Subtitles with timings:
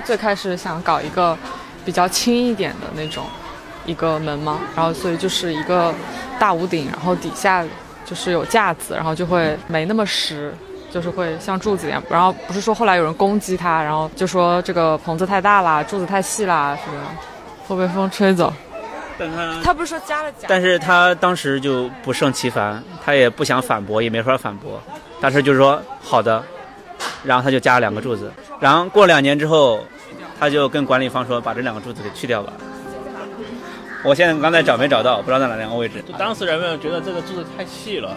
[0.00, 1.36] 最开始想搞一个
[1.84, 3.24] 比较轻一点的那种
[3.86, 5.94] 一个门嘛，然后所以就是一个
[6.38, 7.64] 大屋顶，然后底下
[8.04, 10.54] 就是有架子，然后就会没那么实，
[10.90, 12.02] 就是会像柱子一样。
[12.08, 17.00] 然后不是说后来有人攻击它，然后就说这个棚子太大啦，柱子太细啦，什么
[17.66, 18.52] 会被风吹走。
[19.18, 24.80] 但他他不是说加了假，但是他当时就不胜其烦，他也不想反驳，也没法反驳，
[25.20, 26.42] 当时就是说好的，
[27.24, 29.84] 然后他就加了两个柱子，然后过两年之后，
[30.38, 32.52] 他就跟管理方说把这两个柱子给去掉吧。
[34.02, 36.02] 我现在刚才找没找到，不知道在哪两个位置。
[36.08, 38.16] 就当时人们觉得这个柱子太细了，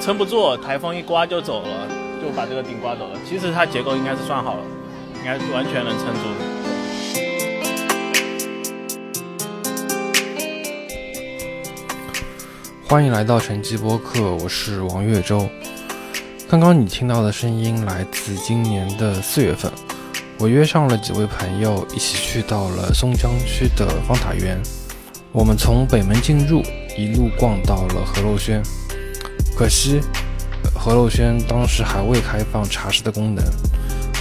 [0.00, 1.86] 撑不住，台风一刮就走了，
[2.22, 3.18] 就把这个顶刮走了。
[3.28, 4.62] 其实它结构应该是算好了，
[5.18, 6.20] 应该是完全能撑住。
[12.88, 15.46] 欢迎来到晨记播客，我是王月洲。
[16.54, 19.68] 刚刚你听到的声音来自今年的四月份，
[20.38, 24.62] 我约上了几位朋友一起去到了松江区的方塔园。
[25.32, 26.62] 我们从北门进入，
[26.96, 28.62] 一路逛到了何陋轩。
[29.56, 30.00] 可惜，
[30.72, 33.44] 何陋轩当时还未开放茶室的功能。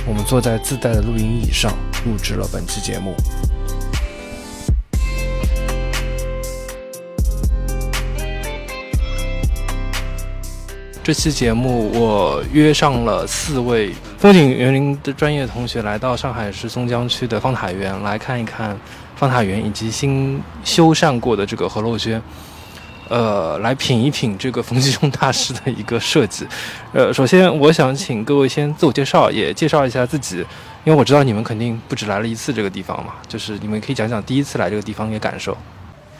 [0.07, 1.71] 我们坐在自带的录音椅上，
[2.03, 3.13] 录制了本期节目。
[11.03, 18.73] 这期节目我约上了四位风景园林的专业同学，来到上海市松江区的方塔园来看一看
[19.17, 22.21] 方塔园以及新修缮过的这个河洛轩，
[23.09, 26.47] 呃，来品一品这个冯继忠大师的一个设计。
[26.93, 30.37] 呃，首先我想请各位先自我介绍，也介绍一下自己，
[30.85, 35.57] 因为我知道你们肯定不止来了一次这个地方嘛，就是你们可以讲讲第一次来这个地方的感受。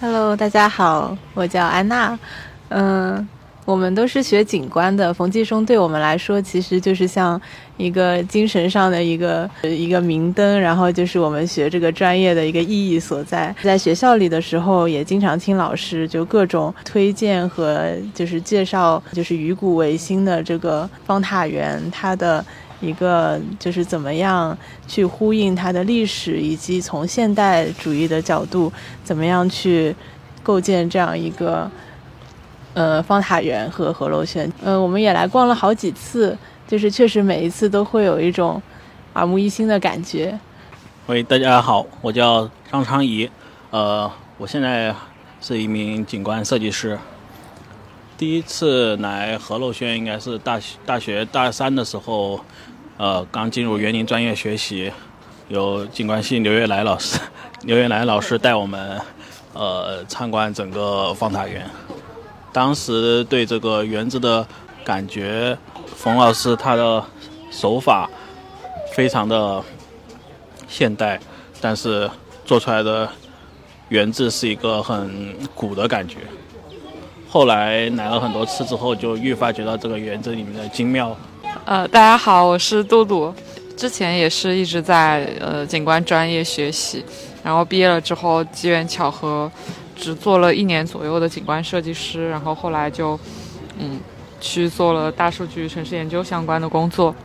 [0.02, 2.20] Hello，大家好，我叫安娜。
[2.68, 3.26] 嗯，
[3.66, 7.40] 我们都是学景观的，冯继松对我们来说其实就是像
[7.78, 13.56] 一个精神上的一个一个明灯，然后就是我们学这个专业的一个意义所在。
[13.62, 22.44] 在学校里的时候，也经常听老师就各种推荐和就是介绍，就是鱼骨维新的这个方塔园，它的。
[22.82, 24.58] 一个就是怎么样
[24.90, 28.70] 去呼应它的历史，以及从现代主义的角度，
[29.06, 29.96] 怎么样去
[30.42, 31.72] 构建这样一个
[32.74, 34.52] 呃方塔园和河楼轩。
[34.64, 38.62] 呃，我们也来逛了好几次，就是确实每一次都会有一种
[39.14, 40.38] 耳目一新的感觉。
[41.08, 43.30] 喂，大家好，我叫张昌怡，
[43.72, 44.94] 呃，我现在
[45.42, 46.98] 是一名景观设计师。
[48.18, 52.40] 第一次来河楼轩应该是大学大学大三的时候，
[52.98, 54.92] 呃，刚进入园林专业学习，
[55.50, 57.20] 有景观系刘月来老师，
[57.64, 59.02] 刘月来老师带我们
[59.54, 61.70] 呃参观整个方塔园。
[62.54, 64.46] 当时对这个园子的
[64.86, 65.58] 感觉，
[65.96, 67.04] 冯老师他的
[67.50, 68.08] 手法
[68.94, 69.62] 非常的
[70.68, 71.20] 现代，
[71.60, 72.08] 但是
[72.46, 73.10] 做出来的
[73.90, 76.18] 园子是一个很古的感觉。
[77.28, 81.18] 后来来了很多次之后，就愈发觉得这个园子里面的精妙。
[81.66, 83.34] 呃，大家好，我是杜杜，
[83.76, 87.04] 之前也是一直在呃景观专业学习，
[87.44, 89.52] 然后毕业了之后机缘巧合，
[89.96, 93.20] 只做了一年左右的景观设计师，然后后来就
[93.80, 94.00] 嗯
[94.40, 97.16] 去做了大数据城市研究相关的工作，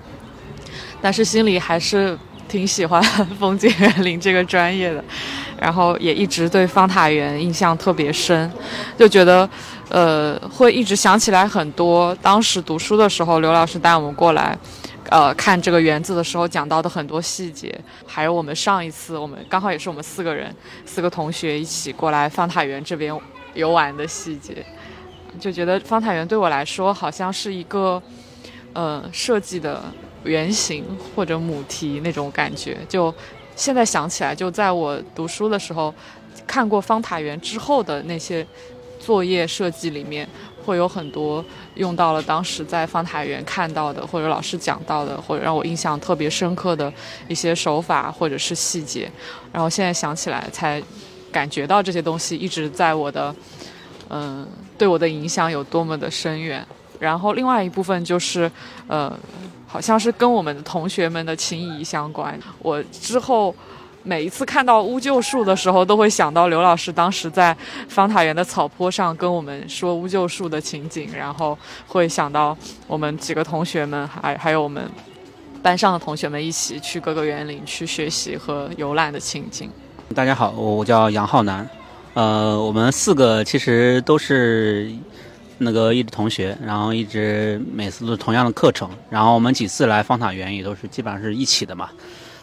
[1.00, 2.18] 但是心里还是
[2.48, 3.02] 挺喜欢
[3.38, 5.04] 风景园林这个专业的，
[5.60, 8.50] 然后也一直对方塔园印象特别深，
[8.96, 9.48] 就觉得。
[9.90, 14.54] 呃，会一直想起来很多当时读书的时候，刘老师带我们过来，
[15.10, 17.74] 呃，看这个园子的时候讲到的很多细节，
[18.06, 20.54] 还有我们上一次我们刚好也是我们四个人，
[20.84, 23.18] 四个同学一起过来方塔园这边
[23.54, 24.64] 游玩的细节，
[25.40, 28.02] 就觉得方塔园对我来说好像是一个
[28.74, 29.82] 呃设计的
[30.24, 30.84] 原型
[31.16, 32.76] 或者母题那种感觉。
[32.86, 33.12] 就
[33.56, 35.94] 现在想起来，就在我读书的时候
[36.46, 38.46] 看过方塔园之后的那些。
[39.00, 40.28] 作业设计里面
[40.68, 41.42] 会有很多
[41.76, 46.92] 用到了当时在方台园看到的，或者老师讲到的，或者让我印象特别深刻的
[47.26, 49.10] 一些手法或者是细节。
[49.50, 50.82] 然后现在想起来，才
[51.32, 53.34] 感觉到这些东西一直在我的，
[54.10, 56.62] 嗯、对我的影响有多么的深远。
[57.00, 58.50] 然后另外一部分就是，
[58.88, 59.10] 呃，
[59.66, 62.38] 好像是跟我们的同学们的情谊相关。
[62.58, 63.54] 我之后。
[64.08, 67.54] 每一次看到乌桕树的时候，都会想到刘老师当时在
[67.90, 71.56] 方塔园的草坡上跟我们说乌桕树的情景，然后
[71.86, 72.56] 会想到
[72.86, 74.90] 我们几个同学们，还还有我们
[75.62, 79.70] 班上的同学们一起去各个园林去学习和游览的情景。
[80.14, 81.68] 大家好，我叫杨浩南，
[82.14, 84.90] 呃，我们四个其实都是
[85.58, 91.90] 那个一直同学，然后一直每次都是同样的课程，然后我们几次来方塔园也都是基本上是一起的嘛。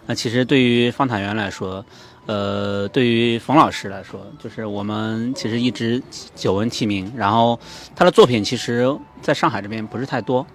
[0.08, 1.84] 那其实对于方塔园来说，
[2.28, 6.02] 呃，对于冯老师来说，就是我们其实一直
[6.36, 7.60] 久闻其名，然后
[7.96, 8.88] 他的作品其实
[9.22, 10.46] 在上海这边不是太多，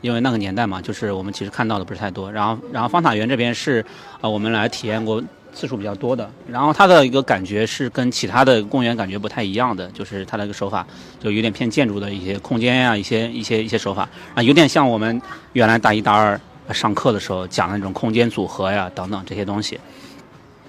[0.00, 2.30] 因为那个年代嘛，就是我们其实看到的不是太多。
[2.30, 3.84] 然后，然后方塔园这边是
[4.20, 5.22] 啊、我们来体验过
[5.52, 6.30] 次数比较多的。
[6.48, 10.86] 然后他的一个感觉是跟其他的公园感觉不太一样的，就是他的一个手法
[11.18, 15.20] 就有点偏建筑的一些空间呀、一些一些一些手法啊，有点像我们
[15.52, 16.40] 原来大一大二
[16.72, 19.78] 上课的时候讲的那种空间组合呀等等这些东西。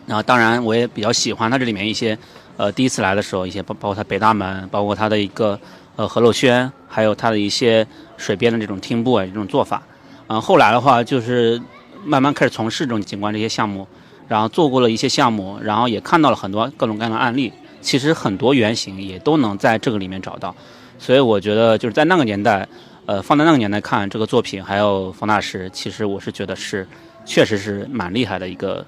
[0.07, 2.17] 然后，当然我也比较喜欢它这里面一些，
[2.57, 5.57] 呃，第一次来的时候一些包包括它北大门，包括它的一个
[5.95, 7.85] 呃何洛轩，还有它的一些
[8.17, 9.81] 水边的这种汀步啊这种做法。
[10.27, 11.61] 嗯、后来的话就是
[12.03, 13.87] 慢慢开始从事这种景观这些项目，
[14.27, 17.53] 然后做过了一些项目，然后也看到了很多各种各样的案例。
[17.81, 20.55] 其实很多原型也都能在这个里面找到，
[20.99, 22.67] 所以我觉得就是在那个年代，
[23.11, 26.87] 呃，放在那个年代看这个作品，还有冯大师，其实我是觉得是
[27.25, 28.85] 确实是蛮厉害的一个。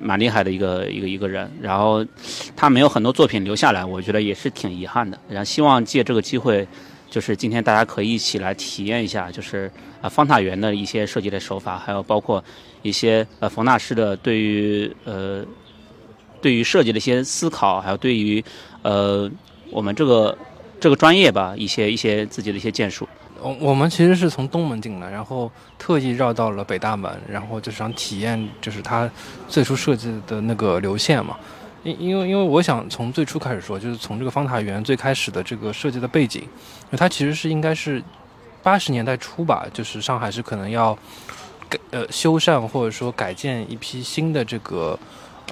[0.00, 2.04] 蛮厉害的一个一个一个人，然后
[2.54, 5.18] 他没有很多作品留下来，我觉得也是挺遗憾的。
[5.28, 6.66] 然后希望借这个机会，
[7.10, 9.70] 就是今天大家可以一起来体验一下，就是
[10.02, 12.44] 啊方塔园的一些设计的手法，还有包括
[12.82, 15.44] 一些呃冯大师的对于呃
[16.42, 18.44] 对于设计的一些思考，还有对于
[18.82, 19.28] 呃
[19.70, 20.36] 我们这个
[20.78, 23.08] 这个专业吧一些一些自己的一些建树。
[23.40, 29.08] 我我们其实是从东门进来，然后特意绕到了北大门，然后就是想体验就是它
[29.48, 31.36] 最初设计的那个流线嘛。
[31.84, 36.42] 因因为因为我想从最初开始说，就是从这个方塔园最开始的这个设计的背景，
[36.96, 38.02] 它其实是应该是
[38.62, 40.92] 八十年代初吧，就是上海是可能要
[41.68, 44.98] 改呃修缮或者说改建一批新的这个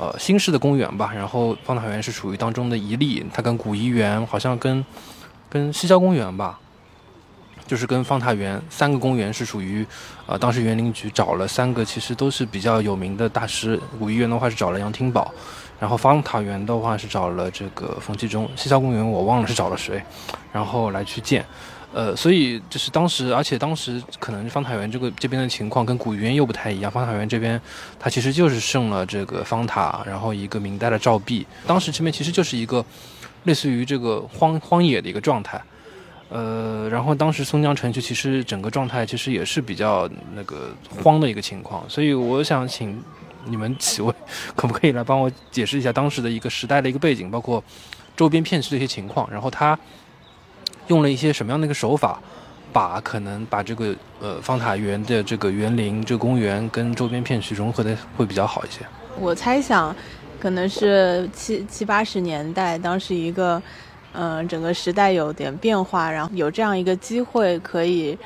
[0.01, 4.85] 呃新式的公园吧，然后方塔园是属于当中的一例，它跟古怡园好像跟
[5.49, 6.59] 跟西郊公园吧。
[7.67, 9.85] 就是跟方塔园三个公园是属于，
[10.27, 13.81] 呃，当时园林局找了三个，其实都是比较有名的大师。
[13.99, 15.33] 古怡园的话是找了杨廷宝，
[15.81, 20.03] 然后方塔园的话是找了这个冯继忠，西郊公园我忘了是找了谁，
[20.53, 21.45] 然后来去建。
[21.93, 26.91] 呃，所以就是当时，而且当时可能方塔园这个这边的情况跟古怡园又不太一样。
[26.91, 27.59] 方塔园这边
[27.99, 31.47] 它其实就是剩了这个方塔，然后一个明代的照壁。
[31.67, 32.85] 当时这边其实就是一个
[33.45, 35.59] 类似于这个荒荒野的一个状态。
[36.29, 43.01] 呃，然后当时松江城区其实整个状态其实也是比较那个荒的一个情况，所以我想请
[43.45, 44.13] 你们几位
[44.57, 47.63] 可不可以来帮我解释一下当时的一个时代的一个背景，包括
[48.17, 49.79] 周边片区的一些情况，然后他
[50.89, 52.21] 用了一些什么样的一个手法，
[52.73, 58.81] 把可能把这个呃方塔园的这个园林、这个公园跟周边片区融合的会比较好一些。
[59.21, 59.95] 我猜想，
[60.41, 63.63] 可能是七七八十年代，当时一个。
[64.19, 68.17] 嗯、整个时代有点变化，然后有这样一个机会，可以，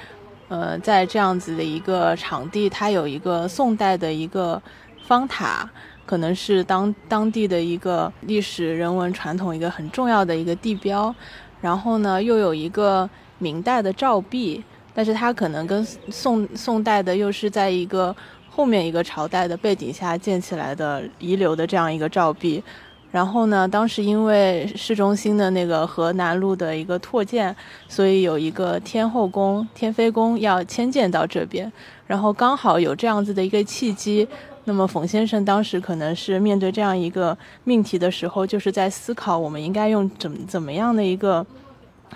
[0.49, 4.63] 呃，在这样子的一个场地，它有一个宋代的一个
[5.07, 5.69] 方塔，
[6.07, 11.13] 可能是当当地的一个历史人文传统一个很重要的一个地标。
[11.61, 13.09] 然后呢，又有一个
[13.39, 14.63] 明代的照壁，
[14.95, 18.15] 但是它可能跟宋宋代的又是在一个
[18.49, 22.63] 后面一个朝代的背景下建起来的遗留的这样一个照壁。
[23.13, 27.55] 然后呢，当时因为市中心的那个河南路的一个拓建，
[27.89, 31.73] 所以有一个天后宫、天妃宫要迁建到这边，
[32.07, 34.29] 然后刚好有这样子的一个契机。
[34.65, 41.45] 那么冯先生当时可能是面对这样一个命题的时候，就是在思考我们应该用怎怎么样的一个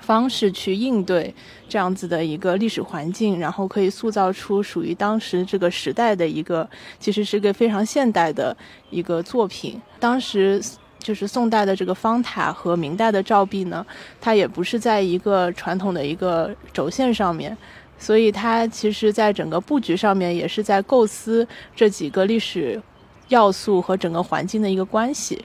[0.02, 1.34] 方式去应对
[1.68, 6.68] 这样子的一个历史环境，然后可以塑造出属于当时这个时代的一个，
[7.00, 8.56] 其实是个非常现代的
[8.90, 9.82] 一个作品。
[9.98, 10.62] 当时。
[11.04, 13.84] 就是宋代的这个方塔和明代的照壁呢，
[14.22, 17.54] 它也不是在一个传统的一个轴线上面，
[17.98, 21.46] 所以它其实在整个布局上面也是在构思
[21.76, 22.80] 这几个历史
[23.28, 25.44] 要素和整个环境的一个关系。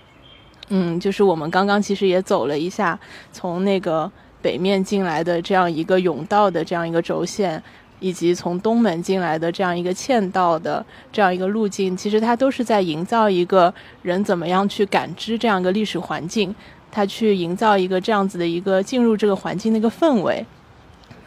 [0.70, 2.98] 嗯，就是我们刚刚其实也走了一下，
[3.34, 4.10] 从那个
[4.42, 7.62] 北面进来的这样一个甬道的这样一个轴线。
[8.00, 16.54] 以及从东门进来的这样一个嵌道的这样一个路径，其实它都是在营造一个人怎么样去感知这样一个历史环境，
[16.92, 20.46] 它去营造一个这样子的一个进入这个环境的一个氛围。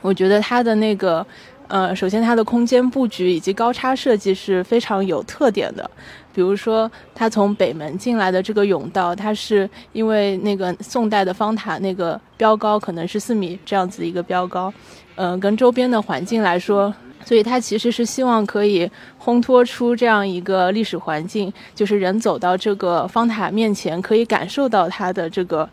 [0.00, 1.24] 我觉得它的那个，
[1.72, 5.90] 呃，首先它的空间布局以及高差设计是非常有特点的。
[6.34, 14.70] 比如说，它从北门进来的这个甬道，它是因为那个宋代的方塔那个标高可能是四米这样子一个标高。
[15.14, 25.66] 嗯、跟周边的环境来说，所以它其实是希望可以烘托出这样一个历史环境，就是人走到这个方塔面前，可以感受到它的这个，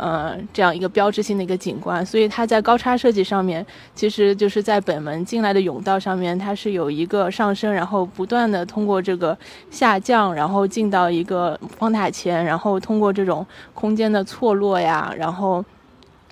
[0.00, 3.64] 呃这样一个标志性的一个景观，所以它在高差设计上面，
[3.94, 9.36] 其实就是在北门进来的甬道上面，它是有一个上升，然后不断的通过这个
[9.70, 15.64] 下降，然后进到一个方塔前，然后通过这种空间的错落呀，然后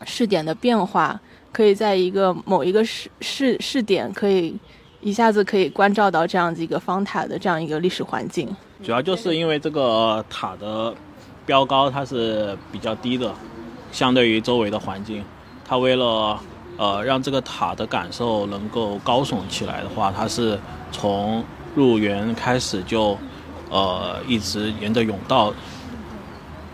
[0.05, 1.21] 视点的变化，
[1.53, 4.59] 可以在一个某一个视视视点可以。
[5.01, 8.49] 一下子可以关照到这样子一个方塔的这样一个历史环境，
[8.83, 10.93] 主要就是因为这个塔的
[11.47, 13.33] 标高它是比较低的，
[13.93, 15.25] 相对于周围的环境，
[15.65, 16.39] 它为了
[16.77, 20.59] 呃让这个塔的感受能够高耸起来的话，它是
[20.93, 23.17] 从入园开始就
[23.71, 25.53] 呃一直沿着甬道，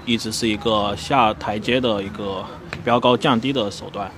[0.04, 2.44] 一直是一个下台阶的一个
[2.83, 4.11] 标高降低的手段，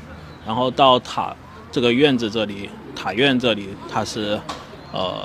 [0.46, 1.34] 然后到塔
[1.70, 2.68] 这个院子这里。
[2.98, 4.40] 塔院这里，它是，
[4.90, 5.24] 呃，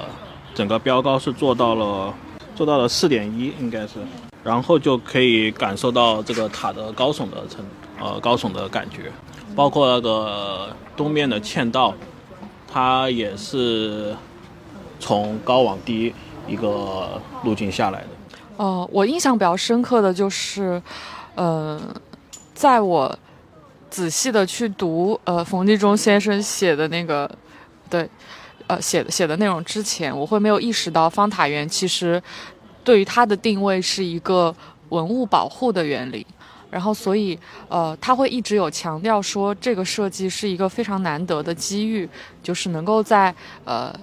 [0.54, 2.14] 整个标高是做到了，
[2.54, 3.94] 做到了四点一，应该是，
[4.44, 7.64] 然后就可以感受到这个塔的高耸的层，
[8.00, 9.12] 呃，高耸的感觉，
[9.56, 11.94] 包括那个东面的嵌道，
[12.68, 14.16] 它也是
[15.00, 16.14] 从高往低
[16.48, 18.08] 一个路径下来的。
[18.58, 20.82] 哦，我印象比较深刻的就是，
[21.36, 21.80] 呃，
[22.54, 23.18] 在我
[23.90, 27.30] 仔细的去读，呃，冯继忠先生写的那个。
[27.90, 28.10] 对，
[28.68, 32.24] 呃，写写的内容之前，我会没有意识到方塔园其实
[32.84, 34.54] 对于它的定位是一个
[34.90, 36.26] 文物保护的园林，
[36.70, 42.10] 然后所以呃，他会一直有强调说这个设计是一个非常难得的机遇，
[42.44, 43.34] 就是能够在
[43.66, 43.94] 呃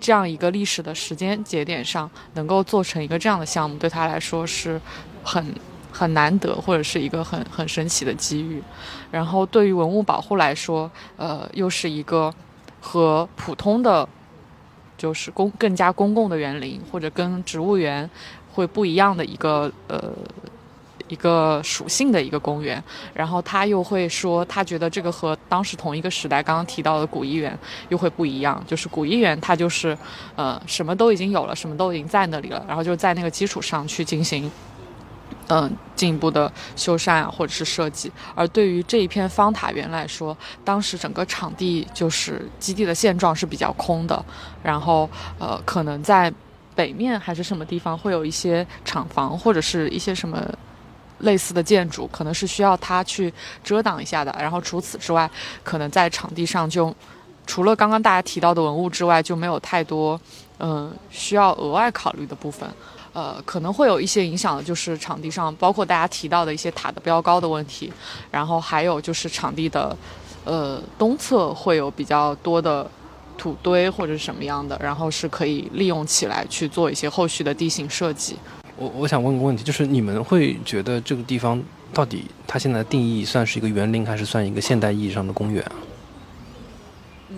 [0.00, 4.80] 这样一个历史的时间节点上能够做成一个这样的项目，对他来说是
[5.22, 5.54] 很
[5.92, 8.62] 很难得或者是一个很很神奇的机遇，
[9.10, 12.32] 然后对于文物保护来说，呃，又是一个。
[12.86, 14.06] 和普通的，
[14.96, 18.08] 就是公更加公共的园林，或者跟植物园
[18.52, 20.12] 会不一样的一个呃
[21.08, 22.82] 一个属性的一个公园。
[23.12, 27.56] 然后他又会说，他觉得这个和当时同一个时代刚刚提到的古医园
[27.88, 28.62] 又会不一样。
[28.66, 29.96] 就是古医园它就是
[30.36, 34.50] 呃什么都已经有了，什么都已经在那里了，然后就在那个基础上去进行。
[35.48, 38.10] 嗯，进一步的修缮啊，或者是设计。
[38.34, 44.24] 而对于这一片方塔园来说，当时整个场地就是基地的现状是比较空的。
[44.62, 45.08] 然后，
[45.38, 46.32] 呃，可能在
[46.74, 50.42] 北面还是什么地方会有一些厂房或者是一些什么
[51.18, 53.32] 类似的建筑，可能是需要它去
[53.62, 54.34] 遮挡一下的。
[54.40, 55.30] 然后除此之外，
[55.62, 56.94] 可能在场地上就
[57.46, 60.18] 除了刚刚大家提到的文物之外，就没有太多
[60.58, 62.68] 嗯需要额外考虑的部分。
[63.14, 67.90] 呃，可能会有一些影响的，就是场地上，包括大家提到的一些塔的标高的问题，
[68.30, 69.96] 然后还有就是场地的，
[70.44, 72.90] 呃，东侧会有比较多的
[73.38, 78.36] 土堆或者什么样的，然后是可以利用起来去做一些后续的地形设计。
[78.76, 85.72] 我我想问个问题，就是你们会觉得这个地方到底它现在的定义算是一个园林，还是算一个现代意义上的公园啊？
[87.28, 87.36] 嗯，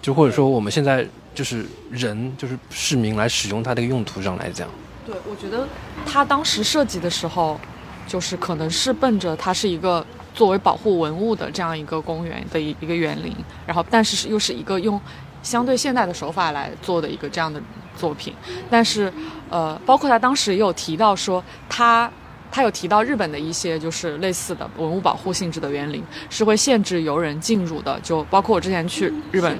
[0.00, 4.66] 就或者说我们现在就是人，就是市民来使用它这个用途上来讲。
[5.04, 5.66] 对，我觉得
[6.06, 7.58] 他当时设计的时候，
[8.06, 13.34] 就是可能是奔着它是一个作为保护文物的这样一个公园的一一个园林，
[13.66, 15.00] 然后但是是又是一个用
[15.42, 17.60] 相对现代的手法来做的一个这样的
[17.96, 18.32] 作品。
[18.70, 19.12] 但是，
[19.50, 22.08] 呃，包括他当时也有提到说，他
[22.52, 29.58] 他有提到日本的一些就是类似的文物保护性质的园林是会限制游人进入的，就包括我之前去日本，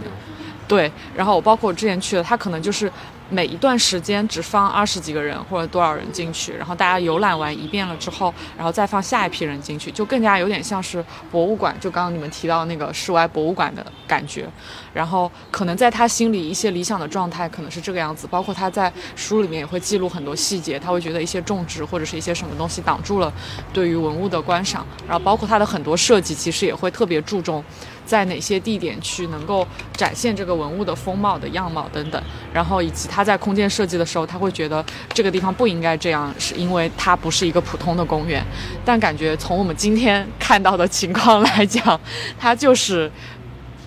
[0.69, 2.89] 对，然后我包括我之前去的，他可能就是。
[3.33, 14.47] 每一段时间只放二十几个人或者多少人进去，然后大家游览完一遍了之后，然后再放下一批人进去，就更加有点像是博物馆，就刚刚你们提到那个室外博物馆的感觉。
[14.93, 23.33] 然后可能在他心里一些理想的状态可能是这个样子，包括他在书里面也会记录很多细节，他会觉得一些种植或者是一些什么东西挡住了
[23.73, 27.65] 对于文物的观赏，然后包括他的很多设计其实也会特别注重。
[28.05, 32.21] 在哪些地点去能够展现这个文物的风貌的样貌等等，
[32.53, 38.45] 然后以及他他在空间设计的时候，他会觉得这个地方不应该这样，是因为它不是一个普通的公园。
[38.85, 42.01] 但感觉从我们今天看到的情况来讲，
[42.37, 43.09] 它就是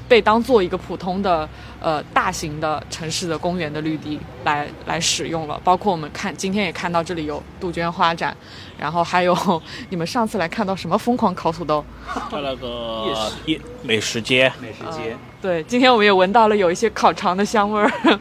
[0.07, 1.47] 被当做一个普通的。
[1.81, 8.35] 呃，大型的城市的公园的绿地来来使用了，包括我们看今天也看到这里有杜鹃花展，
[8.77, 11.85] 然后还有 你们上次来看到什么疯狂烤土豆，
[12.31, 18.19] 那个夜美食街，美食街， 对，今天我们也闻到了有一些烤肠的香味儿，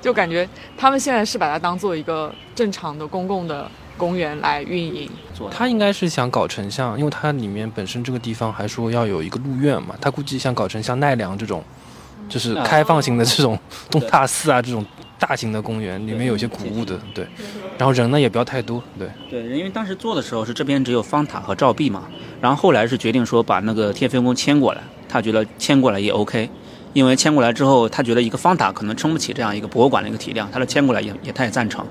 [0.00, 5.08] 就感觉他们现在是把它当做一个正常的公共的公园来运营。
[5.50, 11.62] 他应该是想搞成像，因为它里面本身这个地方还说要有一个鹿苑嘛，他估计想搞成像奈良这种。
[12.28, 13.58] 就是开放型的这种
[13.90, 14.84] 东大寺啊，这种
[15.18, 17.26] 大型的公园里面有些古物的，对。
[17.76, 19.08] 然后人呢也不要太多，对。
[19.28, 22.04] 对，因为当时做的时候是这边只有方塔和照壁嘛，
[22.40, 26.48] 然后后来是决定说把那个天妃宫迁过来，他觉得迁过来也 OK，
[26.92, 31.84] 因为迁过来之后，他觉得一个方塔可能撑不起这样一个博物馆的一个体量，他的迁过来也也他也赞成，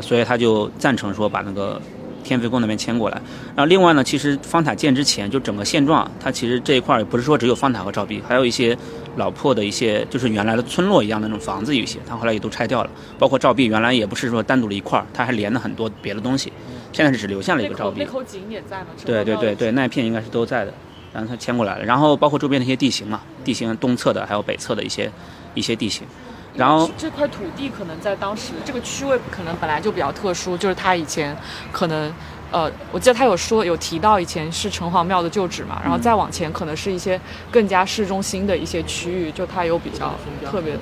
[0.00, 1.80] 所以他就赞成说把那个。
[2.28, 3.16] 天妃宫那边迁过来，
[3.56, 8.76] 然后另外呢，其实方塔建之前就整个现状，它其实这一块也不是说只有方塔和照壁，还有一些
[9.16, 16.52] 老破的一些，就是原来的村落一样的那种房子，有一些它后来也都拆掉了，包括照壁原来也不是说单独的一块，它还连了很多别的东西，
[16.92, 18.02] 现在是只留下了一个照壁。
[18.04, 18.88] 那口井也在吗？
[19.06, 20.74] 对对对对，那一片应该是都在的，
[21.14, 25.10] 然后它迁过来了，然后包括周边的一些地形嘛，地形东侧的还有北侧的一些
[25.54, 26.06] 一些地形，
[26.54, 31.36] 然后这块土地可能在当时这个区位可能本来就比较特殊，就是他以前
[31.72, 32.12] 可能。
[32.50, 40.14] 呃，我记得他有说有提到以前是城隍庙的旧址嘛，然后再往前可能是一些更加市中心的一些区域，就它有比较
[40.50, 40.72] 特别。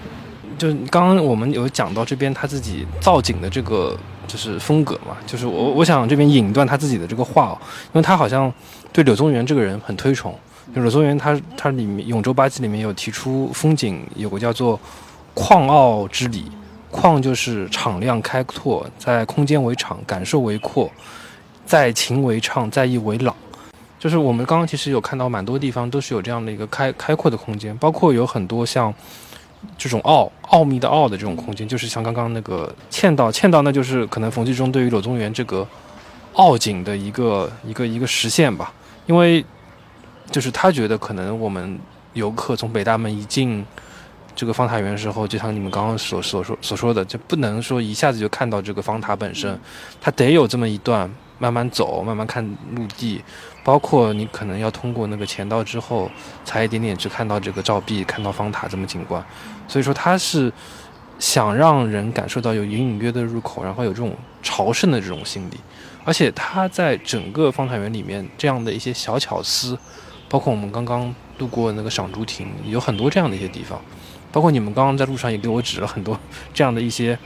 [0.57, 8.53] 就刚刚我们有讲到这边他自己造景的这个就是风格嘛，就是我我想这边引段他自己的这个话哦，因为他好像
[8.93, 10.33] 对柳宗元这个人很推崇。
[10.73, 14.79] 柳宗元他他里面《永州八记》里面有提出风景有个叫做
[15.37, 16.50] “旷奥之理”，
[16.90, 20.90] 旷就是敞亮开拓，在空间为敞，感受为阔。
[21.66, 23.35] 在情为畅，在意为朗，
[23.99, 28.95] 就是我们刚刚其实有看到蛮多地方都是有这样的一个开开阔的空间，包括有很多像
[29.76, 35.66] 这种奥奥秘的奥的这种空间，就是像刚刚那个嵌道，嵌道那就是可能冯继忠对于柳宗元这个
[36.35, 38.73] 奥景的一个一个一个实现吧，
[39.07, 39.45] 因为
[40.31, 41.76] 就是他觉得可能我们
[42.12, 43.66] 游客从北大门一进
[44.37, 49.59] 这个方塔园的时候，就像你们刚刚所所说所说的，就不能说一下子就看到这个方塔本身，
[50.00, 51.11] 它得有这么一段。
[51.38, 52.43] 慢慢走，慢慢看
[52.75, 53.23] 陆地，
[53.62, 56.11] 包括你可能要通过那个前道之后，
[56.47, 59.23] 才一点点去看到这个照壁，看到方塔这么景观。
[59.69, 60.50] 所以说它是
[61.19, 65.61] 想让人感受到有隐隐约的入口，然后有这种朝圣的这种心理。
[66.07, 69.78] 而且它在整个方塔园里面这样的一些小巧思，
[70.31, 73.78] 包括我们刚刚路过那个赏竹亭，有很多这样的一些地方。
[74.37, 76.21] 包括你们刚刚在路上也给我指了很多
[76.52, 77.19] 这样的一些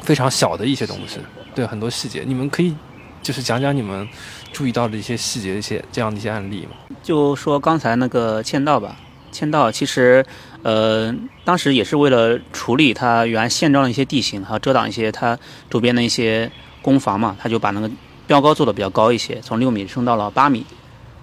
[0.00, 1.18] 非常小的一些东西，
[1.56, 2.72] 对很多细节，你们可以。
[3.20, 4.06] 就是讲讲你们
[4.52, 6.76] 注意到的一些细节、一些这样的一些案例嘛。
[7.02, 8.94] 就说刚才那个签到吧，
[9.32, 10.24] 签到其实，
[10.62, 11.12] 呃，
[11.42, 15.36] 当时也是为了处理它原现状的一些地形，还有遮挡一些它
[15.68, 16.48] 周边的一些
[16.80, 17.90] 攻防嘛，他就把那个
[18.28, 20.64] 标高做的比较高一些，从六米升到了八米，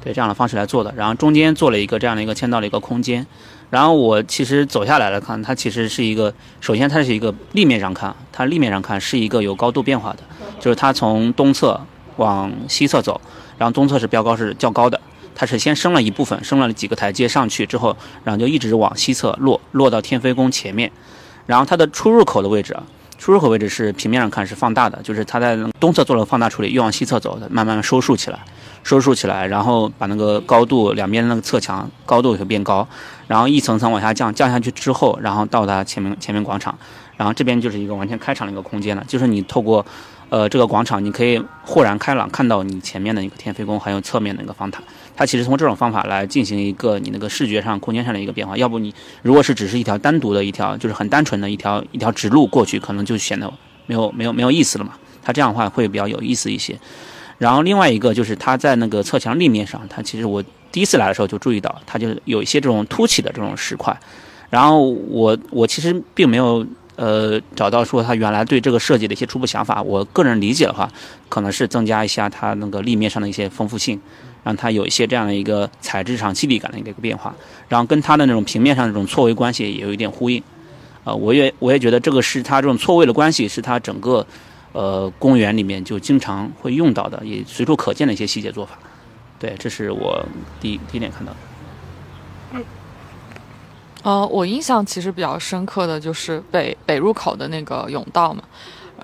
[0.03, 0.91] 对这样的方式来做的。
[0.97, 3.27] 然后中间做了一个这样的一个签到的一个空间。
[3.71, 10.19] 然后我其实走下来了看，它其实是一个，首先它是一个立面上看，它立面上看是一个有高度变化的，
[10.59, 11.81] 就是它从东侧。
[12.17, 13.19] 往西侧走，
[13.57, 14.99] 然后东侧是标高是较高的，
[15.33, 20.91] 它是先升了一部分，升了几个台阶上去之后，然后就一直往西侧落，落到天妃宫前面，
[21.47, 22.83] 然后它的出入口的位置啊，
[23.17, 28.37] 出入口位置是平面上看是放大的，就是它在东侧做了放大处理，又往西侧走，慢慢收束起来，
[28.83, 32.87] 收束起来，然后把那个高度两边的那个侧墙高度也会变高，
[33.27, 36.77] 然后一层层往下降，降下去之后，然后到达前面前面广场，
[37.17, 39.85] 然后这边就是一个完全开敞的一个空间了，就是你透过。
[40.31, 44.81] 呃，这个广场你可以豁然开朗看到你前面的一个天飞宫，还有侧面的一个方塔。
[45.13, 48.55] 它其实从这种方法来进行一个你那个视觉上、空间上的一个变化。
[48.55, 53.51] 要不你如果是只是一条单独的一条，就是很单纯的一条一条直路过去，可能就显得
[53.87, 54.93] 没有没有没有意思了嘛。
[55.21, 56.79] 它这样的话会比较有意思一些。
[57.41, 63.99] 然后另外一个就是它在那个侧墙立面上，它其实我第一次来的时候就注意到，它就有一些这种凸起的这种石块。
[64.51, 66.65] 然后我我其实并没有。
[66.97, 70.87] 呃，找到说它原来对这个设计的一些初步想法，我个人理解的话，
[71.29, 73.99] 可能是增加一下它那个立面上的一些丰富性，
[74.43, 77.33] 让它有一些这样的一个材质上肌理感的一个变化，
[77.69, 80.43] 然后跟它的那种平面上这种错位关系也有一点呼应。
[81.03, 84.23] 呃，我也我也觉得这个是它这种错位的关系，是它整个
[84.73, 88.77] 呃公园里面就经常会用到的，也随处可见的一些细节做法。
[89.39, 90.23] 对，这是我
[90.59, 91.37] 第第一点看到的。
[92.53, 92.63] 嗯。
[94.03, 98.43] 呃，我印象其实比较深刻的就是北北入口的那个甬道嘛。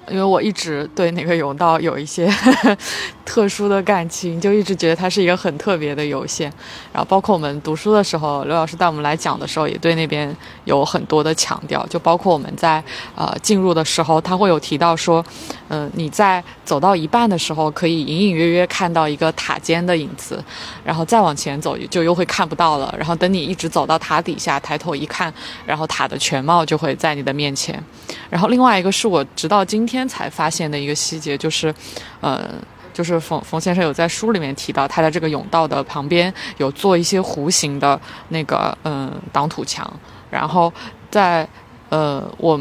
[0.10, 2.32] 因为我一直对那个泳道有一些
[3.26, 6.52] 特殊的感情，就一直觉得它是一个很特别的游线。
[6.94, 11.86] 然后包括我们读书的时候，刘老师带我们来讲的时候，也对那边有很多的强调。
[11.88, 12.82] 就包括我们在
[13.16, 15.24] 呃进入的时候，他会有提到说，
[15.70, 20.44] 嗯，你在走到一半的时候，可以隐隐约约看到一个塔尖的影子，
[20.84, 22.94] 然后再往前走就又会看不到了。
[22.98, 25.34] 然后等你一直走到塔底下，抬头一看，
[25.66, 27.84] 然后塔的全貌就会在你的面前。
[28.30, 30.08] 然后另外一个是我直到今天。
[30.08, 31.74] 才发现的一个细节就是，
[32.22, 32.50] 呃，
[32.94, 38.00] 就是冯冯先生有在书里面提到，他在这个甬道的旁边有做一些弧形的
[38.30, 39.92] 那个嗯挡土墙，
[40.30, 40.72] 然后
[41.12, 41.46] 在
[41.90, 42.58] 呃我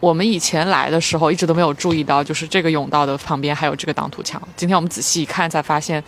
[0.00, 4.40] 我们以前来的时候一直都没有注意到，就是这个甬道的旁边还有这个挡土墙。
[4.56, 6.02] 今天我们仔细一看，才发现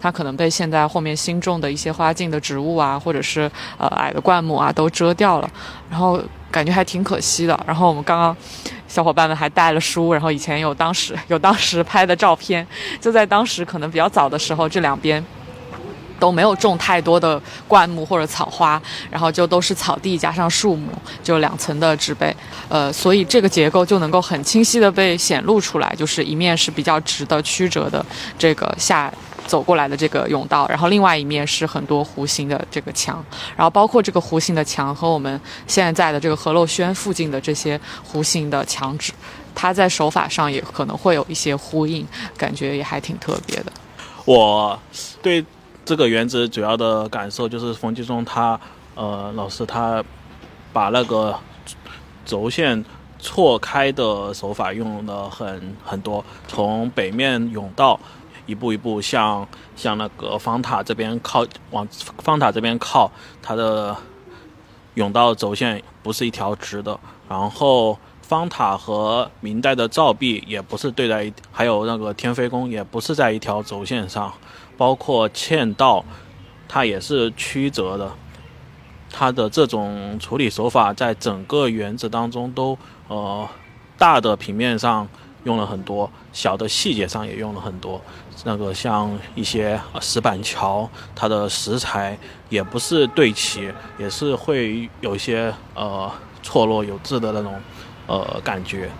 [0.00, 5.48] 它可能被现在后面新种的一些花茎的植物啊，或者是呃矮的灌木啊都遮掉了，
[5.88, 7.58] 然后感觉还挺可惜的。
[7.64, 8.36] 然后我们刚刚
[8.88, 12.66] 小伙伴们还带了书，然后以前有当时有当时拍的照片，
[13.00, 15.24] 就在当时可能比较早的时候，这两边。
[16.18, 20.88] 都没有种太多的灌木或者草花，然后就都是草地加上树木，
[21.22, 22.34] 就两层的植被，
[22.68, 28.04] 呃，所以这个结构就能够很清晰的被显露出来，就是一面是比较直的曲折的
[28.38, 29.12] 这个下
[29.46, 33.24] 走过来的这个甬道，然后另外一面是很多弧形的这个墙，
[33.56, 37.80] 然后包括这个弧形的墙和我们现在在的这个河漏轩附近的这些
[38.12, 39.12] 弧形的墙纸，
[39.54, 43.72] 它在手法上也可能会有一些呼应，感觉也还挺特别的。
[44.24, 44.78] 我
[45.22, 45.44] 对。
[45.86, 48.58] 这个园子主要的感受就是冯继忠他，
[48.96, 50.02] 呃，老师他
[50.72, 51.38] 把那个
[52.24, 52.84] 轴线
[53.20, 58.00] 错开的手法用的很很多，从北面甬道
[58.46, 59.46] 一步一步向
[59.76, 61.86] 向那个方塔这边靠，往
[62.18, 63.08] 方塔这边靠，
[63.40, 63.96] 它的
[64.96, 74.32] 甬道轴线不是一条直的，然后方塔和明代的照壁也不是对在一，还有那个天妃宫也不是在一条轴线上。
[74.76, 76.04] 包括嵌道，
[76.68, 78.12] 它也是曲折的。
[79.10, 82.76] 它的这种处理手法，在整个园子当中都
[83.08, 83.48] 呃
[83.96, 85.08] 大的平面上
[85.44, 88.00] 用了很多，小的细节上也用了很多。
[88.44, 92.18] 那个像一些石板桥，它的石材
[92.50, 96.10] 也不是对齐，也是会有一些呃
[96.42, 97.54] 错落有致的那种
[98.06, 98.90] 呃感觉。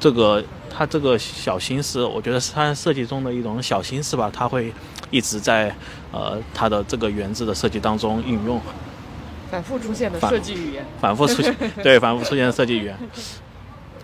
[0.00, 0.42] 这个
[0.76, 4.72] 它这个小心思，我觉得是它设计中的一种小心思吧，它会。
[5.12, 5.72] 一直在，
[6.10, 8.60] 呃，它的这个园子的设计当中运用，
[9.48, 12.96] 反复出现的设计语言，反复出现， 对，反复出现的设计语言，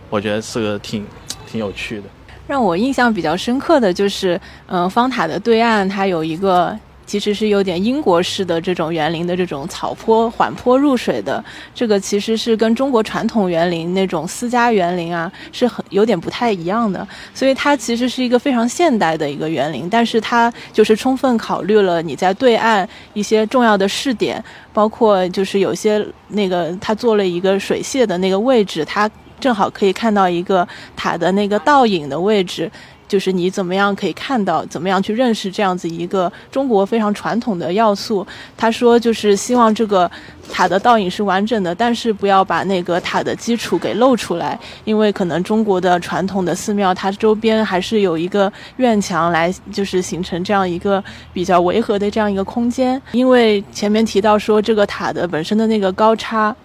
[0.08, 1.04] 我觉得是个挺
[1.44, 2.04] 挺有趣的。
[2.46, 6.78] 让我印象比较深刻的就是，嗯，方塔的对岸它有一个。
[7.04, 29.10] 其实是有点英国式的这种园林的这种草坡缓坡入水的，这个其实是跟中国传统园林那种私家园林啊是很有点不太一样的，所以它其实是一个非常现代的一个园林，但是它就是充分考虑了你在对岸一些重要的试点，包括就是有些那个它做了一个水榭的那个位置，它
[29.40, 32.70] 正好可以看到一个塔的那个倒影的位置。
[33.12, 38.26] 就是你怎么样可以看到，怎么样去认识这样子一个中国非常传统的要素。
[38.56, 40.10] 他说，就是希望这个
[40.50, 52.98] 塔的倒影是完整的，但是不要把那个塔的基础给露出来，因为可能中国的传统的寺庙，它周边还是有一个院墙来，就是形成这样一个比较违和的这样一个空间。
[53.12, 56.56] 因为前面提到说，这个塔的本身的那个高差，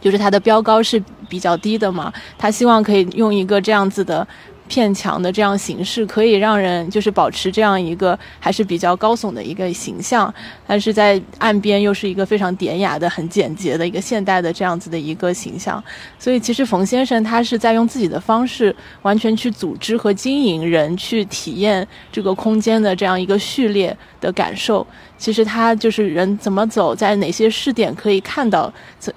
[0.00, 4.26] 就是它的标高是比较低的嘛，他希望可以用一个这样子的。
[4.68, 10.32] 片墙的这样形式可以让人就是保持这样一个还是比较高耸的一个形象，
[10.66, 15.82] 但是在岸边又是一个非常典雅的、很简洁的一个现代的这样子的一个形象。
[16.18, 24.86] 所以其实冯先生他是在用自己的方式，完全去组织和经营人去体验这个空间的这样一个序列的感受。
[25.18, 28.72] 其实他就是人怎么走，在哪些视点可以看到，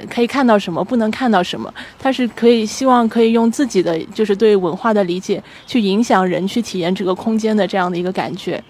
[0.09, 1.71] 可以看到什么，不能看到什么。
[1.99, 8.63] 他是可以希望可以用自己的就是对文化的理解，去影响人去体验这个空间的这样的一个感觉。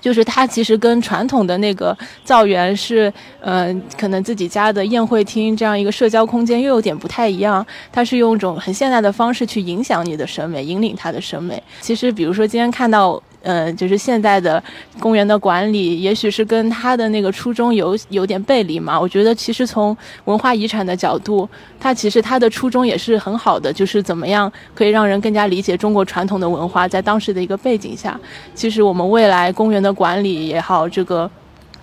[0.00, 7.66] 就是它其实跟传统的那个造园是，嗯，可能自己家的宴会厅这样一个社交空间又有点不太一样。
[7.90, 11.60] 它是用一种很现代的方式去影响你的审美，引领他的审美。
[11.80, 13.20] 其实，比如说今天看到。
[13.48, 14.62] 嗯，就是现在的
[15.00, 19.00] 公园的管理，也许是跟他的那个初衷有有点背离嘛。
[19.00, 21.48] 我觉得其实从文化遗产的角度，
[21.80, 28.20] 他其实他的初衷也是很好的，就是怎么样可以让人更加理解中国传统的文化，在当时的一个背景下，
[28.54, 31.30] 其实我们未来公园的管理也好，这个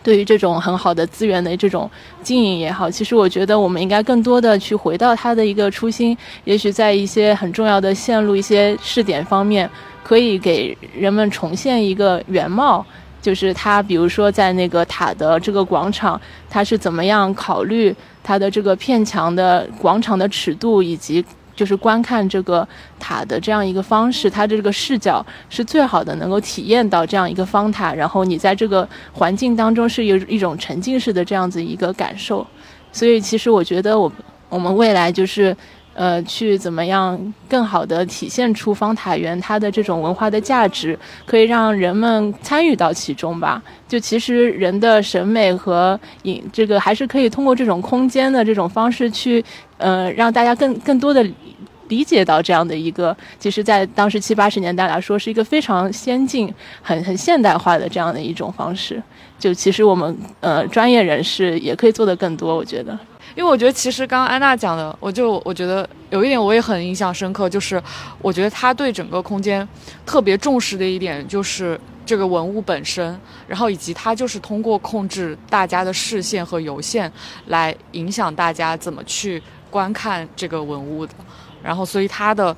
[0.06, 1.89] 对于这种很好的资源的这种
[2.22, 9.68] 经营也好，其实我觉得我们应该更多的去回到它的一个初心，也许在一些很重要的线路、一些试点方面。
[10.04, 12.86] 可以给人们重现一个原貌，
[13.20, 17.91] 就是它，比如说在那个塔的这个广场，它是怎么样考虑
[18.24, 22.68] 它的这个片墙的广场的尺度，以及就是观看这个
[23.00, 32.46] 塔的这样一个方式，它的这个视角是最好的，能够体验到这样一个方塔，然后你在这个环境当中是有一种沉浸式的这样子一个感受。
[32.91, 34.12] 所以，其实我觉得我
[34.50, 35.56] 我们未来就是。
[35.98, 43.63] 呃，去怎么样更好的体现出方塔园它的这种文化的价值，可以让人们参与到其中吧？
[43.88, 49.41] 就其实人的审美和影这个还是可以通过这种空间的这种方式去，
[49.78, 51.26] 呃，让大家更更多的
[51.88, 59.02] 理解到这样的一个，其实，在当时七八十年代来说，是一个非常先进、很很现代化的这样的一种方式。
[59.38, 62.98] 就其实我们呃专业人士也可以做得更多，我觉得。
[63.36, 67.82] 因为我觉得其实刚刚安娜讲的，我就我觉得有一点我也很印象深刻，就是
[68.21, 69.67] 我觉得他对整个空间
[70.06, 77.12] 特别重视的一点就是这个文物本身，然后以及他就是通过控制大家的视线和游线
[77.48, 81.13] 来影响大家怎么去观看这个文物的。
[81.65, 82.56] 然后，所以它的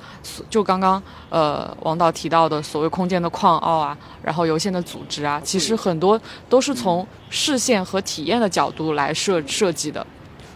[0.49, 10.05] 就刚刚呃王导提到的所谓空间的矿奥啊，然后游线的组织啊，其实很多都是从视线和体验的角度来设设计的。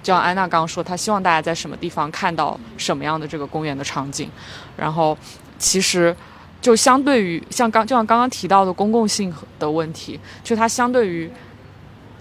[0.04, 4.30] 就像安娜刚刚说，她希望大家在什么地方看到什么样的这个公园的场景。
[4.76, 5.18] 然后，
[5.58, 6.14] 其实
[6.60, 11.32] 就相对于像刚就像刚刚提到的公共性的问题，就它相对于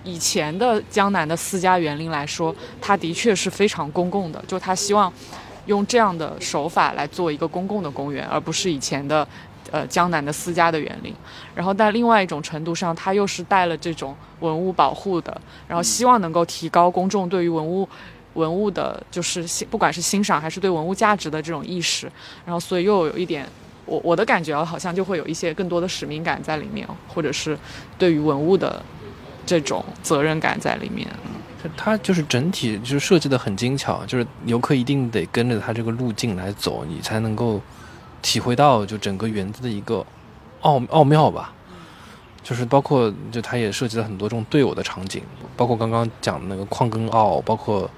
[0.05, 4.41] 以前的江南的私家园林来说，它的确是非常公共的。
[4.47, 5.13] 就他希望。
[5.71, 9.27] 用这样的手法来做一个公共的公园，而不是以前的，
[9.71, 11.15] 呃江南的私家的园林。
[11.55, 17.89] 然后，在另外一种程度上，它又是带了这种文物保护的，然后希望能够提高公众对于文物、
[18.35, 22.11] 文物的，就是不管是欣赏还是对文物价值的这种意识。
[22.45, 23.47] 然后，所以又有一点，
[23.87, 27.57] 我我的感觉好像就会有一些更多的使命感在里面，或者是
[27.97, 28.83] 对于文物的
[29.47, 31.07] 这种责任感在里面。
[31.77, 37.61] 它就是整体就是设计的很精巧，就是游客一定得跟着它这个路径来走，你才能够
[38.23, 40.05] 体会到就整个园子的一个
[40.63, 41.53] 奥奥妙吧。
[42.43, 45.23] 就是包括就它也设计了很多这种对偶的场景，
[45.57, 47.89] 包括刚刚讲的那个矿根奥，包括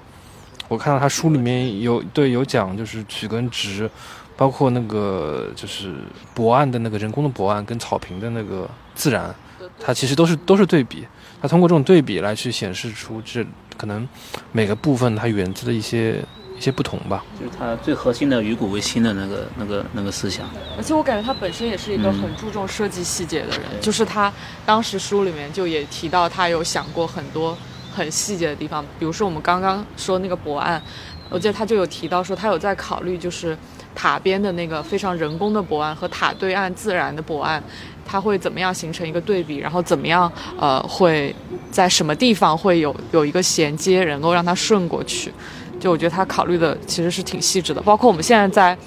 [0.67, 3.89] 我看到他书里面有对有讲就是曲跟直，
[4.35, 5.95] 包括那个就是
[6.33, 9.33] 博岸的那个人工的博岸跟草坪的那个自然，
[9.79, 11.07] 它其实都是都是对比。
[11.43, 14.07] 它通过这种对比来去显示出这可能
[14.53, 16.23] 每个部分它源自的一些
[16.57, 20.45] 一些不同吧，就是它最核心的与古为新的那个那个那个思想。
[20.77, 24.31] 而且我感觉他本身也是一个很注重设计细节的人，就是他
[24.65, 27.57] 当时书里面就也提到他有想过很多
[27.93, 30.81] 很细节的地方，比如说我们刚刚说那个博岸，
[31.29, 33.57] 我记得他就有提到说他有在考虑就是
[33.93, 37.61] 塔边的那个非常人工的博岸和塔对岸自然的博岸。
[38.05, 39.57] 它会怎么样形成一个对比？
[39.57, 41.33] 然后怎么样呃会
[41.71, 45.31] 在什么地方会有有一个衔接，能够让它顺过去？
[45.79, 47.81] 就我觉得他考虑的其实是挺细致的。
[47.81, 48.77] 包括我们现在在，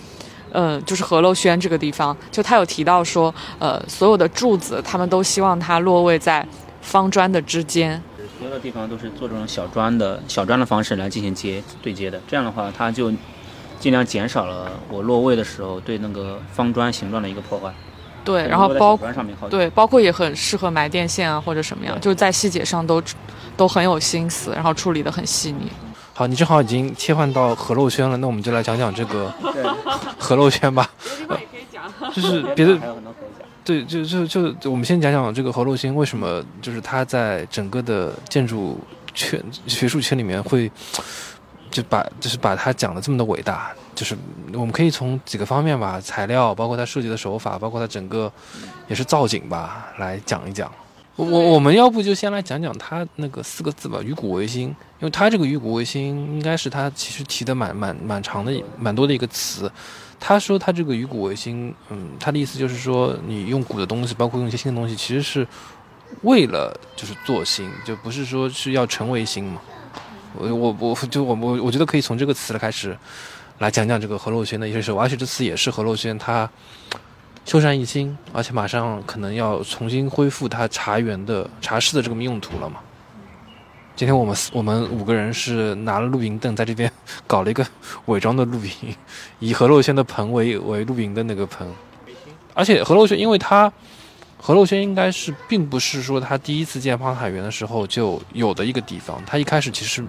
[0.50, 6.46] 呃，就是河陋轩这个地方，就他有提到说，呃，所有的柱子他们都希望它落位在
[6.80, 8.02] 方砖的之间。
[8.38, 12.18] 所有的地方都是做这种小砖的小砖的方式来进行接对接的。
[12.26, 13.12] 这样的话，它就
[13.78, 17.74] 尽量减少了我落位的时候对那个方砖形状的一个破坏。
[18.26, 18.98] 对，然后包
[19.48, 23.00] 对包括也很适合埋电线啊或者什么样，就是在细节上都
[23.56, 25.70] 都很有心思，然后处理的很细腻。
[26.12, 29.32] 好，你正好已经切换到河陋轩了，那我们就来讲讲这个
[30.18, 30.90] 河陋 轩吧。
[32.12, 32.78] 就是别的，
[33.64, 38.80] 对，就就就我们先讲讲这个河陋轩为什么就是它在整个的建筑
[39.14, 40.70] 圈学术圈里面会
[41.70, 43.72] 就把就是把它讲的这么的伟大。
[43.96, 44.16] 就是
[44.52, 48.30] 我们可以从几个方面吧，材料，包括它设计的手法，包括它整个
[48.86, 50.70] 也是造景吧，来讲一讲。
[51.16, 54.64] 我我们要不就先来讲讲它那个四个字吧，“与古为新”，
[55.00, 59.72] 因为它这个“与古为新”应该是它其实提的蛮蛮蛮长的、蛮多的一个词。
[60.20, 65.46] 他说他这个“与古为新”，嗯，他的意思就是说，你用古的东西，包括用一些新的东西，其实是
[66.20, 69.60] 为了就是做新，就不是说是要成为新嘛。
[70.34, 72.94] 我我我就我我我觉得可以从这个词开始。
[73.58, 76.48] 来讲讲这个何洛轩的一些事，而且这次也是何洛轩他
[77.46, 82.80] 修缮一新，而且马上可能要重新恢复他茶园的茶室的这个用途了嘛。
[83.94, 86.92] 今天我们我们五个人是拿了露营凳在这边
[87.26, 87.66] 搞了一个
[88.04, 88.94] 伪装的露营，
[89.38, 91.66] 以何洛轩的棚为为露营的那个棚。
[92.52, 93.72] 而且何洛轩，因为他
[94.36, 100.04] 何洛轩应该是并不是说他第一次建方海园的时候就有的一个地方，他一开始其实。